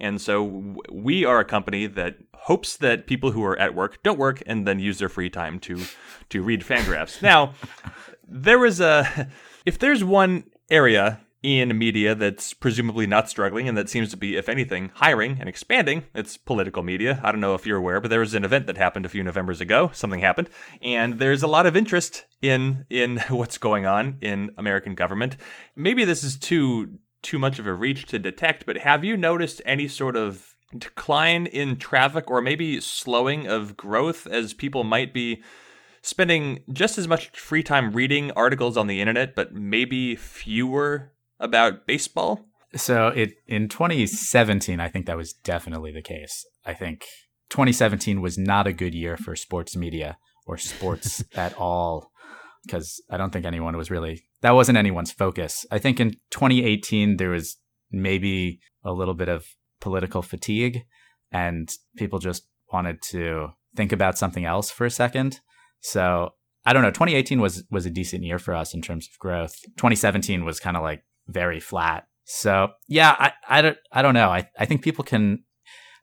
[0.00, 4.18] And so we are a company that hopes that people who are at work don't
[4.18, 5.84] work and then use their free time to
[6.30, 7.22] to read Fangraphs.
[7.22, 7.54] now,
[8.28, 9.28] there is a
[9.64, 14.34] if there's one area in media that's presumably not struggling and that seems to be,
[14.34, 16.04] if anything, hiring and expanding.
[16.14, 17.20] It's political media.
[17.22, 19.22] I don't know if you're aware, but there was an event that happened a few
[19.22, 19.90] Novembers ago.
[19.92, 20.48] Something happened,
[20.80, 25.36] and there's a lot of interest in in what's going on in American government.
[25.76, 29.60] Maybe this is too too much of a reach to detect, but have you noticed
[29.66, 35.42] any sort of decline in traffic or maybe slowing of growth as people might be
[36.00, 41.86] spending just as much free time reading articles on the internet, but maybe fewer about
[41.86, 42.46] baseball?
[42.76, 46.44] So it in 2017, I think that was definitely the case.
[46.64, 47.04] I think
[47.50, 52.10] 2017 was not a good year for sports media or sports at all
[52.64, 55.64] because I don't think anyone was really that wasn't anyone's focus.
[55.70, 57.56] I think in 2018 there was
[57.90, 59.46] maybe a little bit of
[59.80, 60.82] political fatigue
[61.30, 65.40] and people just wanted to think about something else for a second.
[65.80, 66.30] So
[66.66, 66.90] I don't know.
[66.90, 69.54] 2018 was was a decent year for us in terms of growth.
[69.76, 72.06] 2017 was kind of like very flat.
[72.24, 74.30] So yeah, I, I don't I don't know.
[74.30, 75.44] I, I think people can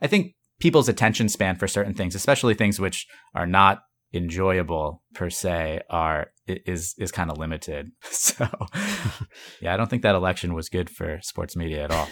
[0.02, 5.30] I think people's attention span for certain things, especially things which are not enjoyable per
[5.30, 6.28] se are
[6.66, 7.92] is is kind of limited.
[8.12, 8.48] So
[9.62, 12.08] yeah, I don't think that election was good for sports media at all.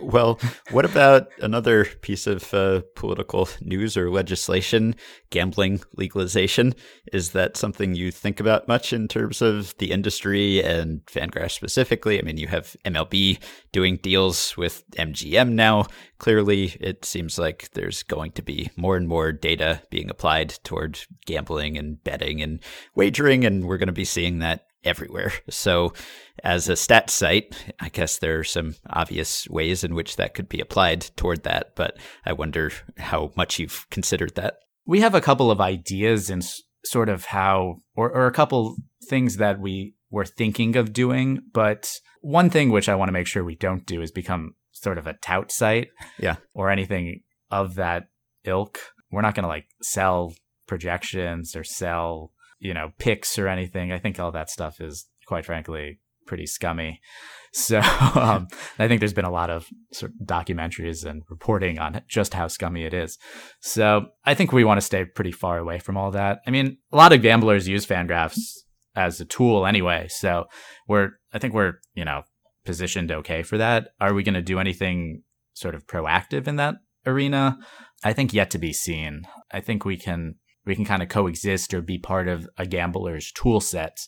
[0.02, 0.40] well,
[0.70, 4.96] what about another piece of uh, political news or legislation,
[5.30, 6.74] gambling legalization?
[7.12, 12.18] Is that something you think about much in terms of the industry and Fangraphs specifically?
[12.18, 13.38] I mean, you have MLB
[13.72, 15.86] doing deals with MGM now.
[16.18, 21.00] Clearly, it seems like there's going to be more and more data being applied toward
[21.26, 22.53] gambling and betting and
[22.94, 25.32] wagering, and we're going to be seeing that everywhere.
[25.50, 25.92] So,
[26.42, 30.48] as a stat site, I guess there are some obvious ways in which that could
[30.48, 31.96] be applied toward that, but
[32.26, 34.58] I wonder how much you've considered that.
[34.84, 36.44] We have a couple of ideas and
[36.84, 38.76] sort of how, or, or a couple
[39.08, 41.40] things that we were thinking of doing.
[41.52, 44.98] But one thing which I want to make sure we don't do is become sort
[44.98, 45.88] of a tout site.
[46.18, 46.36] Yeah.
[46.52, 48.08] Or anything of that
[48.44, 48.78] ilk.
[49.10, 50.34] We're not going to like sell
[50.66, 52.32] projections or sell,
[52.64, 53.92] you know, picks or anything.
[53.92, 57.00] I think all that stuff is quite frankly pretty scummy.
[57.56, 58.48] So um,
[58.80, 62.48] I think there's been a lot of sort of documentaries and reporting on just how
[62.48, 63.16] scummy it is.
[63.60, 66.40] So I think we want to stay pretty far away from all that.
[66.48, 68.40] I mean, a lot of gamblers use Fangraphs
[68.96, 70.08] as a tool anyway.
[70.08, 70.46] So
[70.88, 72.24] we're, I think we're, you know,
[72.64, 73.90] positioned okay for that.
[74.00, 76.74] Are we going to do anything sort of proactive in that
[77.06, 77.56] arena?
[78.02, 79.28] I think yet to be seen.
[79.52, 80.34] I think we can
[80.66, 83.98] we can kind of coexist or be part of a gambler's tool set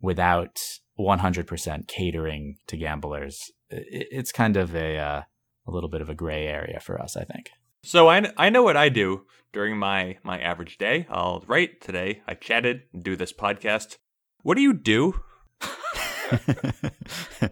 [0.00, 0.58] without
[0.98, 3.50] 100% catering to gamblers.
[3.70, 5.22] It's kind of a uh,
[5.66, 7.50] a little bit of a gray area for us, I think.
[7.82, 11.06] So I, I know what I do during my my average day.
[11.10, 12.22] I'll write today.
[12.26, 13.96] I chatted, and do this podcast.
[14.42, 15.20] What do you do?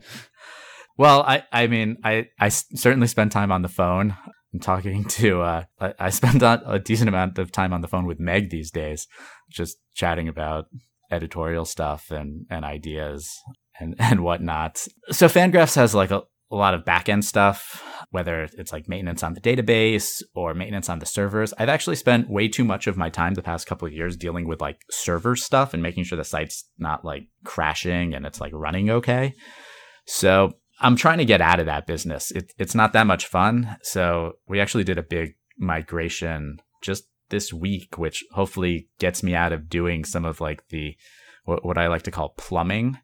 [0.96, 4.16] well, I I mean I I certainly spend time on the phone.
[4.52, 8.06] I'm talking to uh, I, I spend a decent amount of time on the phone
[8.06, 9.06] with Meg these days,
[9.50, 10.66] just chatting about
[11.10, 13.30] editorial stuff and and ideas
[13.78, 14.86] and and whatnot.
[15.10, 19.34] So Fangraphs has like a, a lot of backend stuff, whether it's like maintenance on
[19.34, 21.54] the database or maintenance on the servers.
[21.58, 24.46] I've actually spent way too much of my time the past couple of years dealing
[24.46, 28.52] with like server stuff and making sure the site's not like crashing and it's like
[28.54, 29.34] running okay.
[30.06, 30.52] So
[30.82, 32.30] I'm trying to get out of that business.
[32.32, 33.76] It, it's not that much fun.
[33.82, 39.52] So we actually did a big migration just this week, which hopefully gets me out
[39.52, 40.96] of doing some of like the
[41.44, 42.98] what, what I like to call plumbing.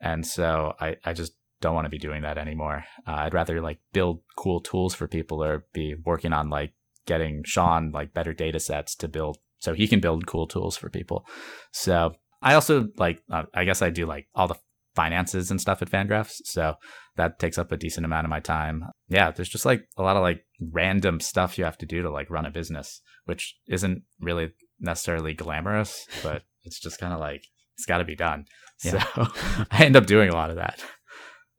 [0.00, 2.84] And so I, I just don't want to be doing that anymore.
[3.06, 6.72] Uh, I'd rather like build cool tools for people or be working on like
[7.06, 10.88] getting Sean like better data sets to build so he can build cool tools for
[10.88, 11.26] people.
[11.72, 14.58] So I also like, uh, I guess I do like all the
[14.98, 16.40] finances and stuff at Fangraphs.
[16.42, 16.74] So
[17.14, 18.84] that takes up a decent amount of my time.
[19.08, 22.10] Yeah, there's just like a lot of like random stuff you have to do to
[22.10, 27.44] like run a business, which isn't really necessarily glamorous, but it's just kind of like
[27.76, 28.46] it's got to be done.
[28.82, 29.04] Yeah.
[29.14, 29.28] So
[29.70, 30.84] I end up doing a lot of that.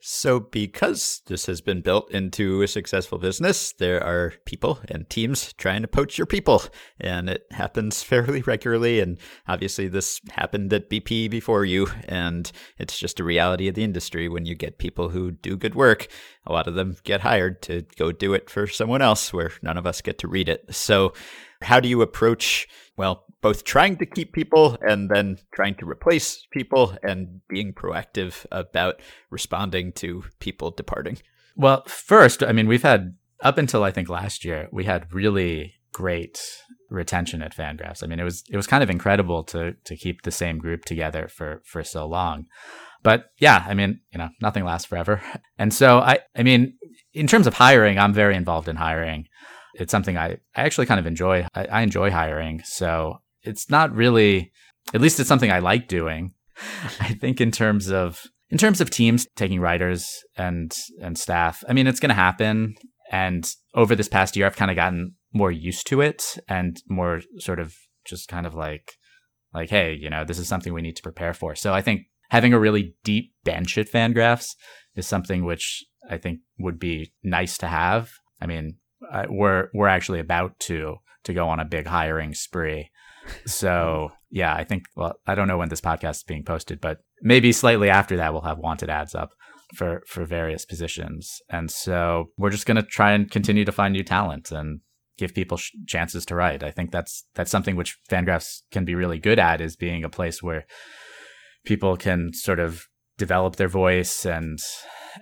[0.02, 5.52] So, because this has been built into a successful business, there are people and teams
[5.54, 6.64] trying to poach your people,
[7.02, 9.02] and it happens fairly regularly.
[9.02, 13.84] And obviously, this happened at BP before you, and it's just a reality of the
[13.84, 14.30] industry.
[14.30, 16.08] When you get people who do good work,
[16.46, 19.78] a lot of them get hired to go do it for someone else, where none
[19.78, 20.74] of us get to read it.
[20.74, 21.12] So,
[21.62, 22.70] how do you approach
[23.00, 28.46] well, both trying to keep people and then trying to replace people and being proactive
[28.52, 31.18] about responding to people departing?
[31.56, 35.76] Well, first, I mean, we've had up until I think last year, we had really
[35.94, 36.42] great
[36.90, 38.04] retention at Fangraphs.
[38.04, 40.84] I mean, it was it was kind of incredible to to keep the same group
[40.84, 42.48] together for for so long.
[43.02, 45.22] But yeah, I mean, you know, nothing lasts forever.
[45.58, 46.74] And so I I mean,
[47.14, 49.30] in terms of hiring, I'm very involved in hiring
[49.80, 51.48] it's something I, I actually kind of enjoy.
[51.56, 52.62] I, I enjoy hiring.
[52.66, 54.52] So it's not really,
[54.94, 56.34] at least it's something I like doing.
[57.00, 58.22] I think in terms of
[58.52, 62.76] in terms of teams taking writers and and staff, I mean it's going to happen.
[63.12, 67.22] And over this past year, I've kind of gotten more used to it and more
[67.38, 67.76] sort of
[68.06, 68.94] just kind of like
[69.54, 71.56] like hey, you know, this is something we need to prepare for.
[71.56, 74.56] So I think having a really deep bench at Fangraphs
[74.96, 78.12] is something which I think would be nice to have.
[78.42, 78.78] I mean,
[79.12, 82.90] uh, we're we're actually about to to go on a big hiring spree.
[83.46, 87.00] So yeah, I think well, I don't know when this podcast is being posted, but
[87.22, 89.32] maybe slightly after that we'll have wanted ads up
[89.76, 91.42] for for various positions.
[91.50, 94.82] And so we're just going to try and continue to find new talent and
[95.18, 96.64] give people sh- chances to write.
[96.64, 100.10] I think that's that's something which Fangraphs can be really good at is being a
[100.10, 100.66] place where
[101.66, 102.86] people can sort of
[103.18, 104.60] develop their voice and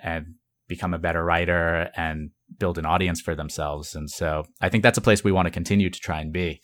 [0.04, 0.36] and
[0.68, 3.96] become a better writer and build an audience for themselves.
[3.96, 6.62] And so I think that's a place we want to continue to try and be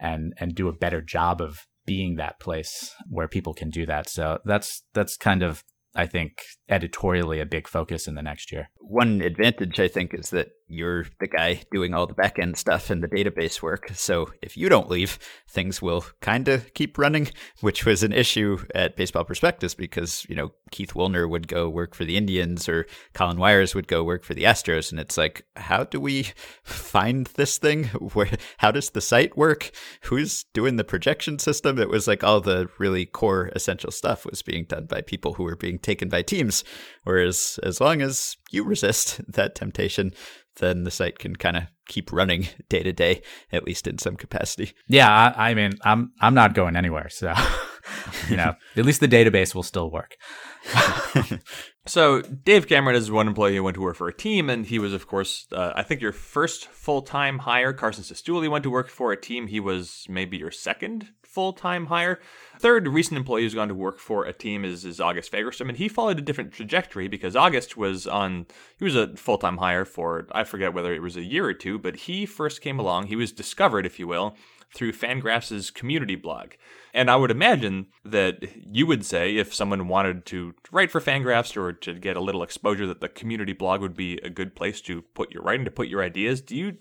[0.00, 4.08] and and do a better job of being that place where people can do that.
[4.08, 5.64] So that's that's kind of
[5.94, 8.70] I think editorially a big focus in the next year.
[8.78, 12.90] One advantage I think is that you're the guy doing all the back end stuff
[12.90, 13.90] and the database work.
[13.94, 17.28] So if you don't leave, things will kind of keep running,
[17.60, 21.94] which was an issue at Baseball Prospectus because, you know, Keith Woolner would go work
[21.94, 24.90] for the Indians or Colin Wyers would go work for the Astros.
[24.90, 26.28] And it's like, how do we
[26.62, 27.84] find this thing?
[28.14, 29.70] Where, how does the site work?
[30.04, 31.78] Who's doing the projection system?
[31.78, 35.44] It was like all the really core essential stuff was being done by people who
[35.44, 36.64] were being taken by teams.
[37.04, 40.12] Whereas as long as you resist that temptation,
[40.56, 44.16] then the site can kind of keep running day to day, at least in some
[44.16, 44.72] capacity.
[44.88, 47.34] Yeah, I, I mean, I'm I'm not going anywhere, so
[48.28, 50.16] you know, at least the database will still work.
[51.86, 54.78] so Dave Cameron is one employee who went to work for a team, and he
[54.78, 57.72] was, of course, uh, I think your first full time hire.
[57.72, 59.46] Carson Cistulli went to work for a team.
[59.46, 62.20] He was maybe your second full time hire.
[62.60, 65.76] Third recent employee who's gone to work for a team is, is August Fagerstrom, and
[65.76, 68.46] he followed a different trajectory because August was on,
[68.78, 71.54] he was a full time hire for, I forget whether it was a year or
[71.54, 73.08] two, but he first came along.
[73.08, 74.36] He was discovered, if you will,
[74.72, 76.52] through Fangraphs' community blog.
[76.92, 81.56] And I would imagine that you would say if someone wanted to write for Fangraphs
[81.56, 84.80] or to get a little exposure that the community blog would be a good place
[84.82, 86.40] to put your writing, to put your ideas.
[86.40, 86.76] Do you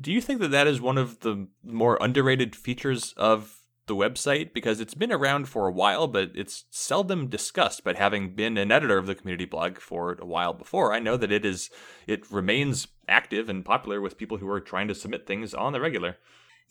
[0.00, 3.59] do you think that that is one of the more underrated features of
[3.90, 7.82] the website because it's been around for a while, but it's seldom discussed.
[7.84, 11.16] But having been an editor of the community blog for a while before, I know
[11.16, 11.68] that it is
[12.06, 15.80] it remains active and popular with people who are trying to submit things on the
[15.80, 16.16] regular.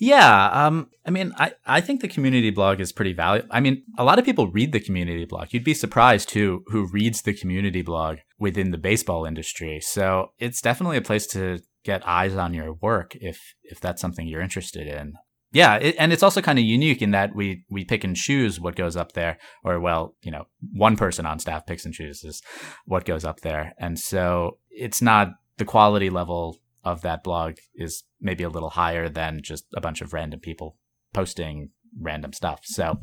[0.02, 3.50] Yeah, um, I mean, I, I think the community blog is pretty valuable.
[3.52, 5.50] I mean, a lot of people read the community blog.
[5.52, 9.82] You'd be surprised too who reads the community blog within the baseball industry.
[9.82, 14.26] So it's definitely a place to get eyes on your work if if that's something
[14.26, 15.16] you're interested in.
[15.52, 18.60] Yeah, it, and it's also kind of unique in that we we pick and choose
[18.60, 22.42] what goes up there, or well, you know, one person on staff picks and chooses
[22.86, 28.04] what goes up there, and so it's not the quality level of that blog is
[28.22, 30.78] maybe a little higher than just a bunch of random people
[31.14, 32.62] posting random stuff.
[32.64, 33.00] So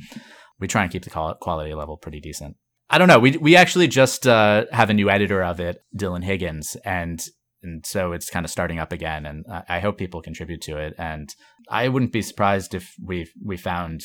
[0.58, 2.56] we try and keep the quality level pretty decent.
[2.88, 3.18] I don't know.
[3.18, 7.20] We we actually just uh, have a new editor of it, Dylan Higgins, and
[7.66, 9.26] and so it's kind of starting up again.
[9.26, 10.94] And I hope people contribute to it.
[10.96, 11.28] And
[11.68, 14.02] I wouldn't be surprised if we we found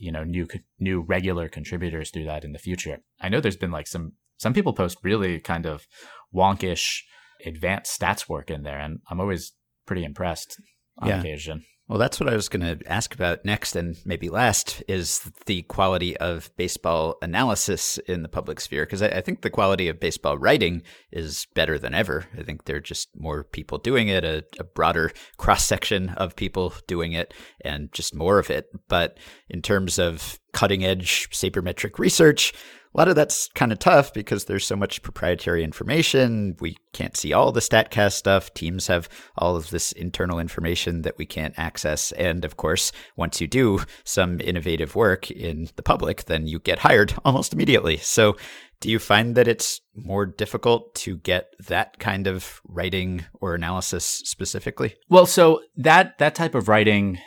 [0.00, 0.46] you know new
[0.80, 2.98] new regular contributors do that in the future.
[3.20, 5.86] I know there's been like some some people post really kind of
[6.34, 7.02] wonkish
[7.44, 9.52] advanced stats work in there, and I'm always
[9.86, 10.60] pretty impressed
[10.98, 11.20] on yeah.
[11.20, 11.64] occasion.
[11.92, 15.60] Well, that's what I was going to ask about next, and maybe last, is the
[15.60, 18.86] quality of baseball analysis in the public sphere.
[18.86, 22.24] Because I, I, think the quality of baseball writing is better than ever.
[22.34, 26.34] I think there are just more people doing it, a, a broader cross section of
[26.34, 28.70] people doing it, and just more of it.
[28.88, 29.18] But
[29.50, 32.54] in terms of cutting edge sabermetric research,
[32.94, 36.56] a lot of that's kind of tough because there's so much proprietary information.
[36.60, 38.52] We can't see all the StatCast stuff.
[38.52, 42.12] Teams have all of this internal information that we can't access.
[42.12, 46.80] And of course, once you do some innovative work in the public, then you get
[46.80, 47.96] hired almost immediately.
[47.96, 48.36] So
[48.80, 54.04] do you find that it's more difficult to get that kind of writing or analysis
[54.04, 54.96] specifically?
[55.08, 57.18] Well, so that that type of writing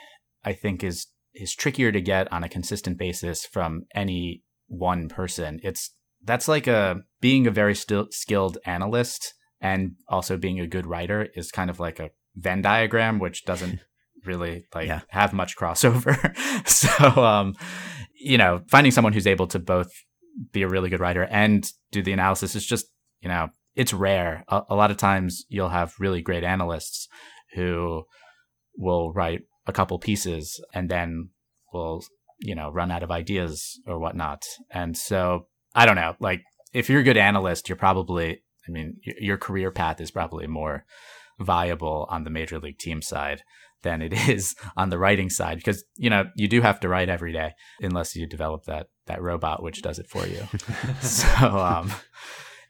[0.44, 5.60] I think is is trickier to get on a consistent basis from any one person.
[5.64, 5.92] It's
[6.24, 11.28] that's like a being a very still, skilled analyst and also being a good writer
[11.36, 13.80] is kind of like a Venn diagram, which doesn't
[14.26, 15.02] really like yeah.
[15.10, 16.36] have much crossover.
[16.68, 17.56] so, um,
[18.20, 19.90] you know, finding someone who's able to both
[20.52, 22.88] be a really good writer and do the analysis is just,
[23.22, 24.44] you know, it's rare.
[24.48, 27.08] A, a lot of times you'll have really great analysts
[27.54, 28.04] who
[28.78, 31.30] will write a couple pieces and then
[31.72, 32.04] will
[32.40, 34.44] you know, run out of ideas or whatnot.
[34.72, 36.42] And so I don't know, like
[36.74, 40.86] if you're a good analyst, you're probably, I mean, your career path is probably more
[41.40, 43.44] viable on the major league team side
[43.86, 47.10] than it is on the writing side because you know you do have to write
[47.10, 50.42] every day unless you develop that that robot which does it for you
[51.02, 51.92] so um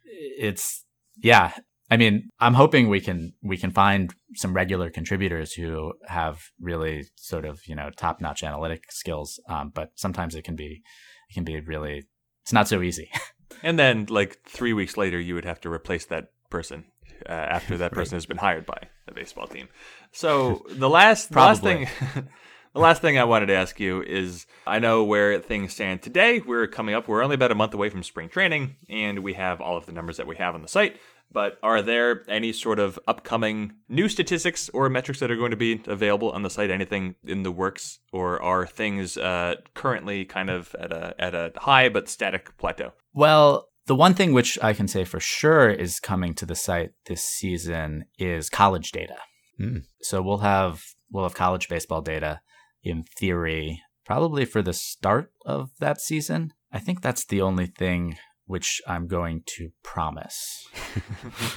[0.06, 0.84] it's
[1.18, 1.54] yeah
[1.96, 7.06] I mean, I'm hoping we can we can find some regular contributors who have really
[7.16, 9.40] sort of you know top notch analytic skills.
[9.48, 10.84] Um, but sometimes it can be
[11.30, 12.04] it can be really
[12.44, 13.10] it's not so easy.
[13.64, 16.84] and then like three weeks later, you would have to replace that person
[17.30, 18.18] uh, after that person right.
[18.18, 19.70] has been hired by the baseball team.
[20.12, 21.88] So the last the last thing.
[22.76, 26.42] The last thing I wanted to ask you is I know where things stand today.
[26.42, 29.62] We're coming up, we're only about a month away from spring training, and we have
[29.62, 30.98] all of the numbers that we have on the site.
[31.36, 35.58] But are there any sort of upcoming new statistics or metrics that are going to
[35.58, 36.72] be available on the site?
[36.72, 41.52] Anything in the works, or are things uh, currently kind of at a at a
[41.58, 42.94] high but static plateau?
[43.14, 46.94] Well, the one thing which I can say for sure is coming to the site
[47.08, 49.18] this season is college data.
[49.60, 49.84] Mm.
[50.04, 52.40] So we'll have we'll have college baseball data
[52.82, 56.54] in theory probably for the start of that season.
[56.72, 60.68] I think that's the only thing which I'm going to promise.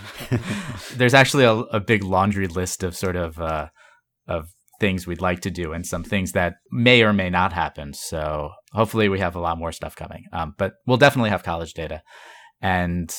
[0.95, 3.68] There's actually a, a, big laundry list of sort of uh,
[4.26, 4.49] of
[4.80, 7.93] things we'd like to do and some things that may or may not happen.
[7.93, 10.24] So hopefully we have a lot more stuff coming.
[10.32, 12.03] Um, but we'll definitely have college data,
[12.61, 13.14] and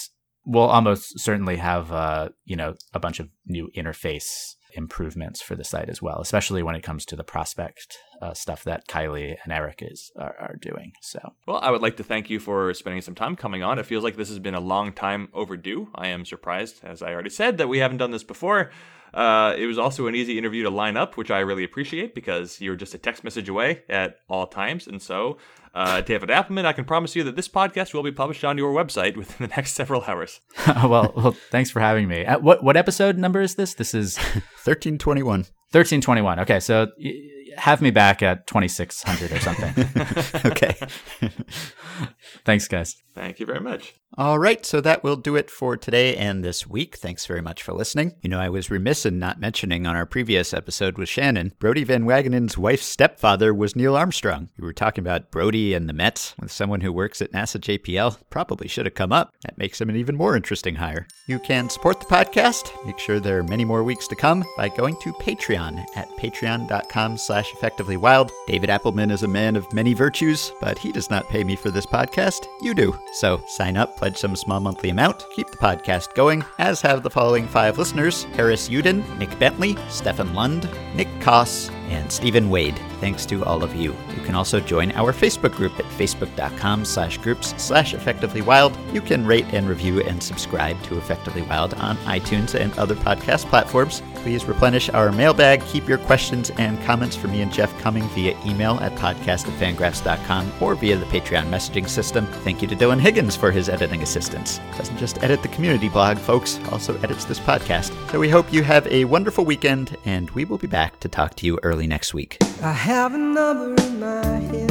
[0.45, 5.63] we'll almost certainly have uh, you know a bunch of new interface improvements for the
[5.63, 9.53] site as well, especially when it comes to the prospect uh, stuff that Kiley and
[9.53, 10.91] Eric is are, are, doing.
[11.01, 13.80] So, well, I would like to thank you for spending some time coming on.
[13.80, 15.89] It feels like this has been a long time overdue.
[15.95, 18.72] I am surprised, as I already said, that we haven't done this before.
[19.13, 22.61] Uh, it was also an easy interview to line up, which I really appreciate because
[22.61, 24.86] you're just a text message away at all times.
[24.88, 25.38] And so,
[25.74, 28.74] uh, David Appelman, I can promise you that this podcast will be published on your
[28.74, 30.41] website within the next several hours.
[30.67, 32.26] well, well, thanks for having me.
[32.26, 33.74] Uh, what what episode number is this?
[33.74, 34.17] This is
[34.65, 35.45] 1321.
[35.72, 36.39] 1321.
[36.39, 36.88] Okay, so
[37.58, 39.86] have me back at 2600 or something.
[40.52, 40.76] okay.
[42.46, 42.98] Thanks, guys.
[43.16, 43.96] Thank you very much.
[44.18, 46.98] All right, so that will do it for today and this week.
[46.98, 48.16] Thanks very much for listening.
[48.22, 51.84] You know, I was remiss in not mentioning on our previous episode with Shannon, Brodie
[51.84, 54.50] Van Wagenen's wife's stepfather was Neil Armstrong.
[54.58, 58.18] We were talking about Brodie and the Mets with someone who works at NASA JPL.
[58.30, 59.34] Probably should have come up.
[59.44, 61.08] That makes him an even more interesting hire.
[61.28, 62.72] You can support the podcast.
[62.86, 67.18] Make sure there are many more weeks to come by going to Patreon at patreon.com
[67.18, 68.32] slash effectivelywild.
[68.48, 71.70] David Appelman is a man of many virtues, but he does not pay me for
[71.70, 72.18] this podcast.
[72.61, 72.97] You do.
[73.13, 77.09] So sign up, pledge some small monthly amount, keep the podcast going, as have the
[77.09, 82.80] following five listeners Harris Uden, Nick Bentley, Stefan Lund, Nick Koss, and Stephen Wade.
[83.00, 83.96] Thanks to all of you.
[84.16, 88.78] You can also join our Facebook group at facebook.com slash groups slash effectively wild.
[88.94, 93.46] You can rate and review and subscribe to Effectively Wild on iTunes and other podcast
[93.46, 94.02] platforms.
[94.16, 95.66] Please replenish our mailbag.
[95.66, 99.60] Keep your questions and comments for me and Jeff coming via email at podcast at
[99.60, 102.26] fangraphs.com or via the Patreon messaging system.
[102.44, 104.60] Thank you to Dylan Higgins for his editing assistance.
[104.78, 107.94] Doesn't just edit the community blog, folks, also edits this podcast.
[108.12, 111.36] So we hope you have a wonderful weekend, and we will be back to talk
[111.36, 112.38] to you early next week.
[112.62, 114.70] I have a number in my head,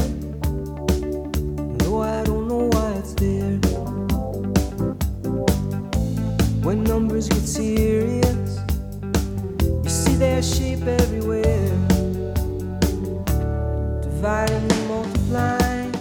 [1.79, 3.57] though I don't know why it's there.
[6.63, 8.61] When numbers get serious,
[9.85, 11.71] you see their shape everywhere,
[14.03, 15.95] dividing and multiplying,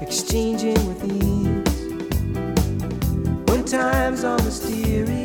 [0.00, 1.76] exchanging with ease.
[3.50, 5.21] When times are mysterious.